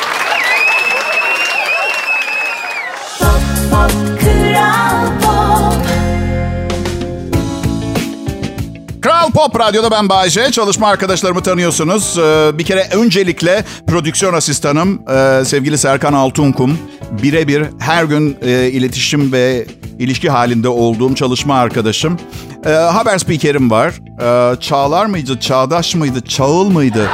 Pop 9.36 9.60
Radyo'da 9.60 9.90
ben 9.90 10.08
Bayece. 10.08 10.50
Çalışma 10.50 10.88
arkadaşlarımı 10.88 11.42
tanıyorsunuz. 11.42 12.18
Ee, 12.18 12.58
bir 12.58 12.64
kere 12.64 12.88
öncelikle 12.92 13.64
prodüksiyon 13.86 14.34
asistanım 14.34 15.02
e, 15.08 15.44
sevgili 15.44 15.78
Serkan 15.78 16.12
Altunkum. 16.12 16.78
Birebir 17.22 17.66
her 17.78 18.04
gün 18.04 18.36
e, 18.42 18.68
iletişim 18.68 19.32
ve 19.32 19.66
ilişki 19.98 20.30
halinde 20.30 20.68
olduğum 20.68 21.14
çalışma 21.14 21.54
arkadaşım. 21.54 22.18
E, 22.66 22.70
haber 22.70 23.18
spikerim 23.18 23.70
var. 23.70 23.94
E, 24.22 24.60
Çağlar 24.60 25.06
mıydı, 25.06 25.40
Çağdaş 25.40 25.94
mıydı, 25.94 26.20
Çağıl 26.20 26.70
mıydı? 26.70 27.08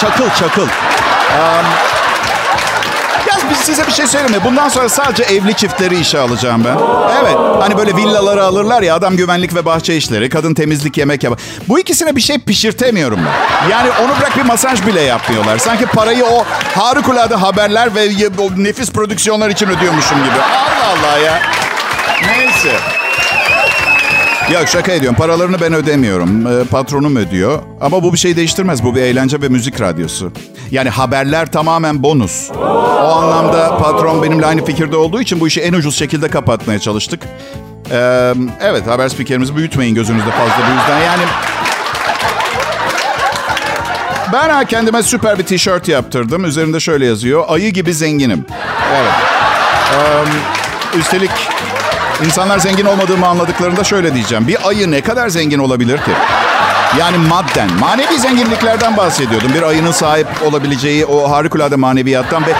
Çakıl, 0.00 0.28
Çakıl. 0.38 0.62
Um, 0.62 1.95
ya 3.26 3.38
size 3.64 3.86
bir 3.86 3.92
şey 3.92 4.06
söyleyeyim 4.06 4.36
mi? 4.36 4.44
Bundan 4.44 4.68
sonra 4.68 4.88
sadece 4.88 5.22
evli 5.22 5.54
çiftleri 5.54 6.00
işe 6.00 6.18
alacağım 6.18 6.64
ben. 6.64 6.78
Evet. 7.22 7.36
Hani 7.60 7.78
böyle 7.78 7.96
villaları 7.96 8.44
alırlar 8.44 8.82
ya 8.82 8.94
adam 8.94 9.16
güvenlik 9.16 9.54
ve 9.54 9.64
bahçe 9.64 9.96
işleri, 9.96 10.28
kadın 10.28 10.54
temizlik 10.54 10.98
yemek 10.98 11.24
yapar. 11.24 11.38
Bu 11.68 11.78
ikisine 11.78 12.16
bir 12.16 12.20
şey 12.20 12.38
pişirtemiyorum 12.38 13.20
ben. 13.26 13.68
Yani 13.70 13.90
onu 14.04 14.12
bırak 14.20 14.36
bir 14.36 14.42
masaj 14.42 14.86
bile 14.86 15.00
yapmıyorlar. 15.00 15.58
Sanki 15.58 15.86
parayı 15.86 16.24
o 16.24 16.44
harikulade 16.74 17.34
haberler 17.34 17.94
ve 17.94 18.08
nefis 18.56 18.92
prodüksiyonlar 18.92 19.50
için 19.50 19.68
ödüyormuşum 19.68 20.18
gibi. 20.18 20.42
Allah 20.42 20.86
Allah 20.86 21.18
ya. 21.18 21.40
Neyse. 22.26 22.76
Yok 24.52 24.68
şaka 24.68 24.92
ediyorum. 24.92 25.16
Paralarını 25.16 25.60
ben 25.60 25.72
ödemiyorum. 25.74 26.46
Ee, 26.46 26.64
patronum 26.64 27.16
ödüyor. 27.16 27.62
Ama 27.80 28.02
bu 28.02 28.12
bir 28.12 28.18
şey 28.18 28.36
değiştirmez. 28.36 28.84
Bu 28.84 28.94
bir 28.94 29.02
eğlence 29.02 29.40
ve 29.42 29.48
müzik 29.48 29.80
radyosu. 29.80 30.32
Yani 30.70 30.88
haberler 30.90 31.52
tamamen 31.52 32.02
bonus. 32.02 32.50
O 33.02 33.06
anlamda 33.06 33.78
patron 33.78 34.22
benimle 34.22 34.46
aynı 34.46 34.64
fikirde 34.64 34.96
olduğu 34.96 35.20
için 35.20 35.40
bu 35.40 35.48
işi 35.48 35.60
en 35.60 35.72
ucuz 35.72 35.98
şekilde 35.98 36.28
kapatmaya 36.28 36.78
çalıştık. 36.78 37.20
Ee, 37.90 38.32
evet 38.60 38.86
haber 38.86 39.08
spikerimizi 39.08 39.56
büyütmeyin 39.56 39.94
gözünüzde 39.94 40.30
fazla 40.30 40.56
bu 40.56 40.80
yüzden. 40.80 41.00
Yani 41.00 41.22
ben 44.32 44.48
ha, 44.50 44.64
kendime 44.64 45.02
süper 45.02 45.38
bir 45.38 45.44
tişört 45.44 45.88
yaptırdım. 45.88 46.44
Üzerinde 46.44 46.80
şöyle 46.80 47.06
yazıyor. 47.06 47.44
Ayı 47.48 47.72
gibi 47.72 47.94
zenginim. 47.94 48.46
Evet. 48.96 49.12
Ee, 49.94 50.65
üstelik 50.96 51.30
insanlar 52.24 52.58
zengin 52.58 52.84
olmadığımı 52.84 53.26
anladıklarında 53.26 53.84
şöyle 53.84 54.14
diyeceğim. 54.14 54.48
Bir 54.48 54.68
ayı 54.68 54.90
ne 54.90 55.00
kadar 55.00 55.28
zengin 55.28 55.58
olabilir 55.58 55.98
ki? 55.98 56.10
Yani 56.98 57.18
madden, 57.18 57.68
manevi 57.80 58.18
zenginliklerden 58.18 58.96
bahsediyordum. 58.96 59.54
Bir 59.54 59.62
ayının 59.62 59.92
sahip 59.92 60.26
olabileceği 60.44 61.06
o 61.06 61.30
harikulade 61.30 61.76
maneviyattan 61.76 62.46
ve, 62.46 62.50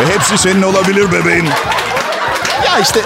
ve 0.00 0.14
hepsi 0.14 0.38
senin 0.38 0.62
olabilir 0.62 1.12
bebeğim. 1.12 1.46
Ya 2.66 2.78
işte 2.82 3.00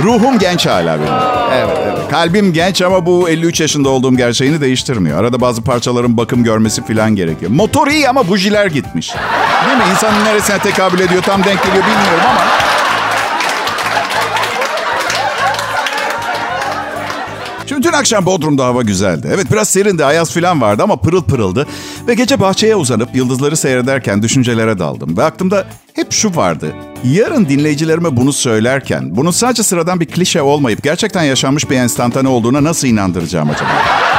ruhum 0.00 0.38
genç 0.38 0.66
hala 0.66 1.00
benim. 1.00 1.12
Evet, 1.54 1.78
evet. 1.84 1.98
Kalbim 2.10 2.52
genç 2.52 2.82
ama 2.82 3.06
bu 3.06 3.28
53 3.28 3.60
yaşında 3.60 3.88
olduğum 3.88 4.16
gerçeğini 4.16 4.60
değiştirmiyor. 4.60 5.20
Arada 5.20 5.40
bazı 5.40 5.62
parçaların 5.62 6.16
bakım 6.16 6.44
görmesi 6.44 6.86
falan 6.86 7.16
gerekiyor. 7.16 7.50
Motor 7.50 7.86
iyi 7.86 8.08
ama 8.08 8.28
bujiler 8.28 8.66
gitmiş. 8.66 9.14
Değil 9.66 9.76
mi? 9.76 9.84
İnsanın 9.90 10.24
neresine 10.24 10.58
tekabül 10.58 11.00
ediyor 11.00 11.22
tam 11.22 11.44
denk 11.44 11.64
geliyor 11.64 11.84
bilmiyorum 11.84 12.24
ama... 12.30 12.71
dün 17.92 17.96
akşam 17.96 18.26
Bodrum'da 18.26 18.64
hava 18.64 18.82
güzeldi. 18.82 19.28
Evet 19.34 19.46
biraz 19.52 19.68
serindi, 19.68 20.04
ayaz 20.04 20.34
falan 20.34 20.60
vardı 20.60 20.82
ama 20.82 20.96
pırıl 20.96 21.22
pırıldı. 21.22 21.66
Ve 22.08 22.14
gece 22.14 22.40
bahçeye 22.40 22.76
uzanıp 22.76 23.14
yıldızları 23.14 23.56
seyrederken 23.56 24.22
düşüncelere 24.22 24.78
daldım. 24.78 25.16
Ve 25.16 25.24
aklımda 25.24 25.66
hep 25.94 26.12
şu 26.12 26.36
vardı. 26.36 26.72
Yarın 27.04 27.48
dinleyicilerime 27.48 28.16
bunu 28.16 28.32
söylerken, 28.32 29.16
bunun 29.16 29.30
sadece 29.30 29.62
sıradan 29.62 30.00
bir 30.00 30.06
klişe 30.06 30.42
olmayıp 30.42 30.82
gerçekten 30.82 31.22
yaşanmış 31.22 31.70
bir 31.70 31.76
enstantane 31.76 32.28
olduğuna 32.28 32.64
nasıl 32.64 32.88
inandıracağım 32.88 33.50
acaba? 33.50 34.11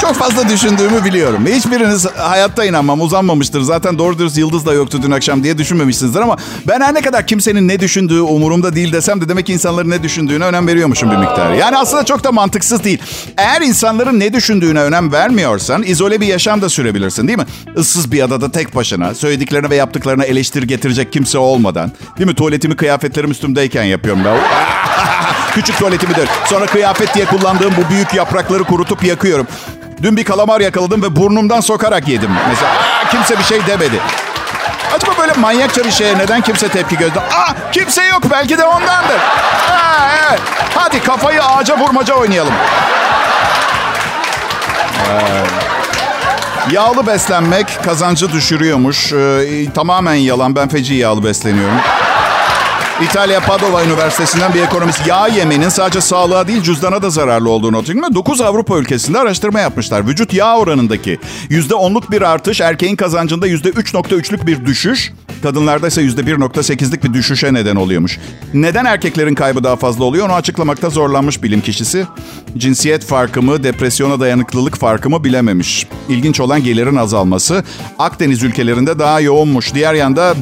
Çok 0.00 0.14
fazla 0.14 0.48
düşündüğümü 0.48 1.04
biliyorum. 1.04 1.46
Hiçbiriniz 1.46 2.06
hayatta 2.16 2.64
inanmam, 2.64 3.00
uzanmamıştır. 3.00 3.60
Zaten 3.60 3.98
doğru 3.98 4.18
dürüst 4.18 4.38
yıldız 4.38 4.66
da 4.66 4.72
yoktu 4.72 5.00
dün 5.02 5.10
akşam 5.10 5.44
diye 5.44 5.58
düşünmemişsinizdir 5.58 6.20
ama 6.20 6.36
ben 6.68 6.80
her 6.80 6.94
ne 6.94 7.00
kadar 7.00 7.26
kimsenin 7.26 7.68
ne 7.68 7.80
düşündüğü 7.80 8.20
umurumda 8.20 8.74
değil 8.74 8.92
desem 8.92 9.20
de 9.20 9.28
demek 9.28 9.46
ki 9.46 9.52
insanların 9.52 9.90
ne 9.90 10.02
düşündüğüne 10.02 10.44
önem 10.44 10.66
veriyormuşum 10.66 11.10
bir 11.10 11.16
miktar. 11.16 11.52
Yani 11.52 11.78
aslında 11.78 12.04
çok 12.04 12.24
da 12.24 12.32
mantıksız 12.32 12.84
değil. 12.84 12.98
Eğer 13.36 13.60
insanların 13.60 14.20
ne 14.20 14.32
düşündüğüne 14.32 14.80
önem 14.80 15.12
vermiyorsan 15.12 15.82
izole 15.82 16.20
bir 16.20 16.26
yaşam 16.26 16.62
da 16.62 16.68
sürebilirsin 16.68 17.28
değil 17.28 17.38
mi? 17.38 17.46
Issız 17.76 18.12
bir 18.12 18.22
adada 18.22 18.50
tek 18.52 18.76
başına, 18.76 19.14
söylediklerine 19.14 19.70
ve 19.70 19.76
yaptıklarına 19.76 20.24
eleştiri 20.24 20.66
getirecek 20.66 21.12
kimse 21.12 21.38
olmadan. 21.38 21.92
Değil 22.18 22.28
mi? 22.28 22.34
Tuvaletimi 22.34 22.76
kıyafetlerim 22.76 23.30
üstümdeyken 23.30 23.84
yapıyorum 23.84 24.22
ben. 24.24 24.36
Küçük 25.54 25.78
tuvaletimi 25.78 26.14
de. 26.14 26.24
Sonra 26.46 26.66
kıyafet 26.66 27.14
diye 27.14 27.24
kullandığım 27.24 27.72
bu 27.76 27.90
büyük 27.90 28.14
yaprakları 28.14 28.64
kurutup 28.64 29.04
yakıyorum. 29.04 29.46
Dün 30.02 30.16
bir 30.16 30.24
kalamar 30.24 30.60
yakaladım 30.60 31.02
ve 31.02 31.16
burnumdan 31.16 31.60
sokarak 31.60 32.08
yedim. 32.08 32.30
Mesela 32.48 32.70
Aa, 32.72 33.08
kimse 33.10 33.38
bir 33.38 33.44
şey 33.44 33.66
demedi. 33.66 34.00
Acaba 34.96 35.12
böyle 35.20 35.32
manyakça 35.32 35.84
bir 35.84 35.90
şeye 35.90 36.18
neden 36.18 36.40
kimse 36.40 36.68
tepki 36.68 36.98
gösterdi? 36.98 37.26
Aa 37.34 37.52
kimse 37.72 38.04
yok 38.04 38.22
belki 38.30 38.58
de 38.58 38.64
ondandır. 38.64 39.16
Aa, 39.70 40.08
evet. 40.28 40.40
Hadi 40.74 41.02
kafayı 41.02 41.44
ağaca 41.44 41.78
vurmaca 41.78 42.14
oynayalım. 42.14 42.52
Ee, 45.08 45.44
yağlı 46.74 47.06
beslenmek 47.06 47.78
kazancı 47.84 48.32
düşürüyormuş. 48.32 49.12
Ee, 49.12 49.72
tamamen 49.74 50.14
yalan. 50.14 50.56
Ben 50.56 50.68
feci 50.68 50.94
yağlı 50.94 51.24
besleniyorum. 51.24 51.76
İtalya 53.02 53.40
Padova 53.40 53.84
Üniversitesi'nden 53.84 54.54
bir 54.54 54.62
ekonomist 54.62 55.06
yağ 55.06 55.28
yemenin 55.28 55.68
sadece 55.68 56.00
sağlığa 56.00 56.48
değil 56.48 56.62
cüzdana 56.62 57.02
da 57.02 57.10
zararlı 57.10 57.50
olduğunu 57.50 57.78
ortaya 57.78 58.14
9 58.14 58.40
Avrupa 58.40 58.78
ülkesinde 58.78 59.18
araştırma 59.18 59.60
yapmışlar. 59.60 60.06
Vücut 60.06 60.34
yağ 60.34 60.58
oranındaki 60.58 61.18
%10'luk 61.50 62.10
bir 62.10 62.22
artış, 62.22 62.60
erkeğin 62.60 62.96
kazancında 62.96 63.48
%3.3'lük 63.48 64.46
bir 64.46 64.66
düşüş, 64.66 65.12
kadınlarda 65.42 65.88
ise 65.88 66.02
%1.8'lik 66.02 67.04
bir 67.04 67.14
düşüşe 67.14 67.54
neden 67.54 67.76
oluyormuş. 67.76 68.18
Neden 68.54 68.84
erkeklerin 68.84 69.34
kaybı 69.34 69.64
daha 69.64 69.76
fazla 69.76 70.04
oluyor 70.04 70.26
onu 70.26 70.34
açıklamakta 70.34 70.90
zorlanmış 70.90 71.42
bilim 71.42 71.60
kişisi. 71.60 72.06
Cinsiyet 72.56 73.04
farkı 73.04 73.42
mı, 73.42 73.62
depresyona 73.62 74.20
dayanıklılık 74.20 74.76
farkı 74.76 75.10
mı 75.10 75.24
bilememiş. 75.24 75.86
İlginç 76.08 76.40
olan 76.40 76.64
gelirin 76.64 76.96
azalması. 76.96 77.64
Akdeniz 77.98 78.42
ülkelerinde 78.42 78.98
daha 78.98 79.20
yoğunmuş. 79.20 79.74
Diğer 79.74 79.94
yanda 79.94 80.34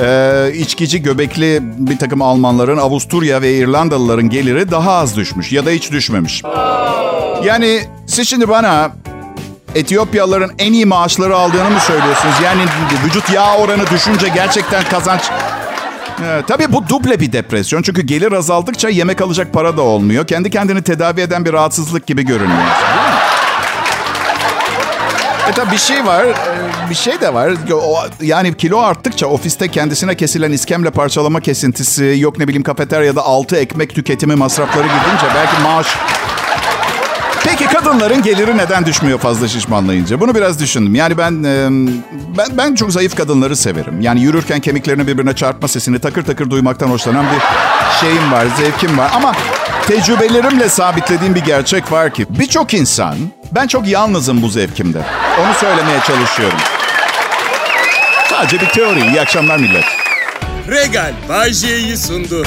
ee, 0.00 0.52
içkici 0.54 1.02
göbekli 1.02 1.60
bir 1.62 1.98
takım 1.98 2.22
Almanların, 2.22 2.76
Avusturya 2.76 3.42
ve 3.42 3.54
İrlandalıların 3.54 4.30
geliri 4.30 4.70
daha 4.70 4.92
az 4.92 5.16
düşmüş 5.16 5.52
ya 5.52 5.66
da 5.66 5.70
hiç 5.70 5.92
düşmemiş. 5.92 6.42
Yani 7.44 7.80
siz 8.06 8.28
şimdi 8.28 8.48
bana 8.48 8.92
Etiyopyalıların 9.74 10.50
en 10.58 10.72
iyi 10.72 10.86
maaşları 10.86 11.36
aldığını 11.36 11.70
mı 11.70 11.80
söylüyorsunuz? 11.80 12.34
Yani 12.44 12.60
vücut 13.04 13.30
yağ 13.30 13.56
oranı 13.56 13.86
düşünce 13.90 14.28
gerçekten 14.28 14.84
kazanç... 14.84 15.22
Ee, 16.22 16.42
tabii 16.46 16.72
bu 16.72 16.88
duble 16.88 17.20
bir 17.20 17.32
depresyon. 17.32 17.82
Çünkü 17.82 18.02
gelir 18.02 18.32
azaldıkça 18.32 18.88
yemek 18.88 19.20
alacak 19.20 19.52
para 19.52 19.76
da 19.76 19.82
olmuyor. 19.82 20.26
Kendi 20.26 20.50
kendini 20.50 20.82
tedavi 20.82 21.20
eden 21.20 21.44
bir 21.44 21.52
rahatsızlık 21.52 22.06
gibi 22.06 22.22
görünüyor. 22.22 22.62
E 25.48 25.52
tabii 25.52 25.72
bir 25.72 25.78
şey 25.78 26.06
var, 26.06 26.24
e, 26.24 26.90
bir 26.90 26.94
şey 26.94 27.20
de 27.20 27.34
var. 27.34 27.52
Yani 28.22 28.54
kilo 28.54 28.78
arttıkça 28.78 29.26
ofiste 29.26 29.68
kendisine 29.68 30.16
kesilen 30.16 30.52
iskemle 30.52 30.90
parçalama 30.90 31.40
kesintisi, 31.40 32.16
yok 32.18 32.38
ne 32.38 32.48
bileyim 32.48 32.62
kafeteryada 32.62 33.22
altı 33.22 33.56
ekmek 33.56 33.94
tüketimi 33.94 34.34
masrafları 34.34 34.86
gidince 34.86 35.26
belki 35.34 35.62
maaş... 35.62 35.86
Peki 37.44 37.66
kadınların 37.66 38.22
geliri 38.22 38.56
neden 38.56 38.86
düşmüyor 38.86 39.18
fazla 39.18 39.48
şişmanlayınca? 39.48 40.20
Bunu 40.20 40.34
biraz 40.34 40.60
düşündüm. 40.60 40.94
Yani 40.94 41.18
ben 41.18 41.44
ben 41.44 42.46
ben 42.58 42.74
çok 42.74 42.92
zayıf 42.92 43.16
kadınları 43.16 43.56
severim. 43.56 44.00
Yani 44.00 44.20
yürürken 44.22 44.60
kemiklerini 44.60 45.06
birbirine 45.06 45.36
çarpma 45.36 45.68
sesini 45.68 45.98
takır 45.98 46.22
takır 46.22 46.50
duymaktan 46.50 46.88
hoşlanan 46.88 47.24
bir 47.24 47.42
şeyim 48.00 48.32
var, 48.32 48.46
zevkim 48.56 48.98
var. 48.98 49.10
Ama 49.14 49.32
tecrübelerimle 49.86 50.68
sabitlediğim 50.68 51.34
bir 51.34 51.44
gerçek 51.44 51.92
var 51.92 52.14
ki 52.14 52.26
birçok 52.28 52.74
insan 52.74 53.14
ben 53.52 53.66
çok 53.66 53.86
yalnızım 53.88 54.42
bu 54.42 54.48
zevkimde. 54.48 55.02
Onu 55.40 55.54
söylemeye 55.54 56.00
çalışıyorum. 56.06 56.58
Sadece 58.30 58.60
bir 58.60 58.66
teori. 58.66 59.06
İyi 59.06 59.20
akşamlar 59.20 59.56
millet. 59.56 59.84
Regal 60.68 61.12
Bay 61.28 61.52
sundu. 61.96 62.46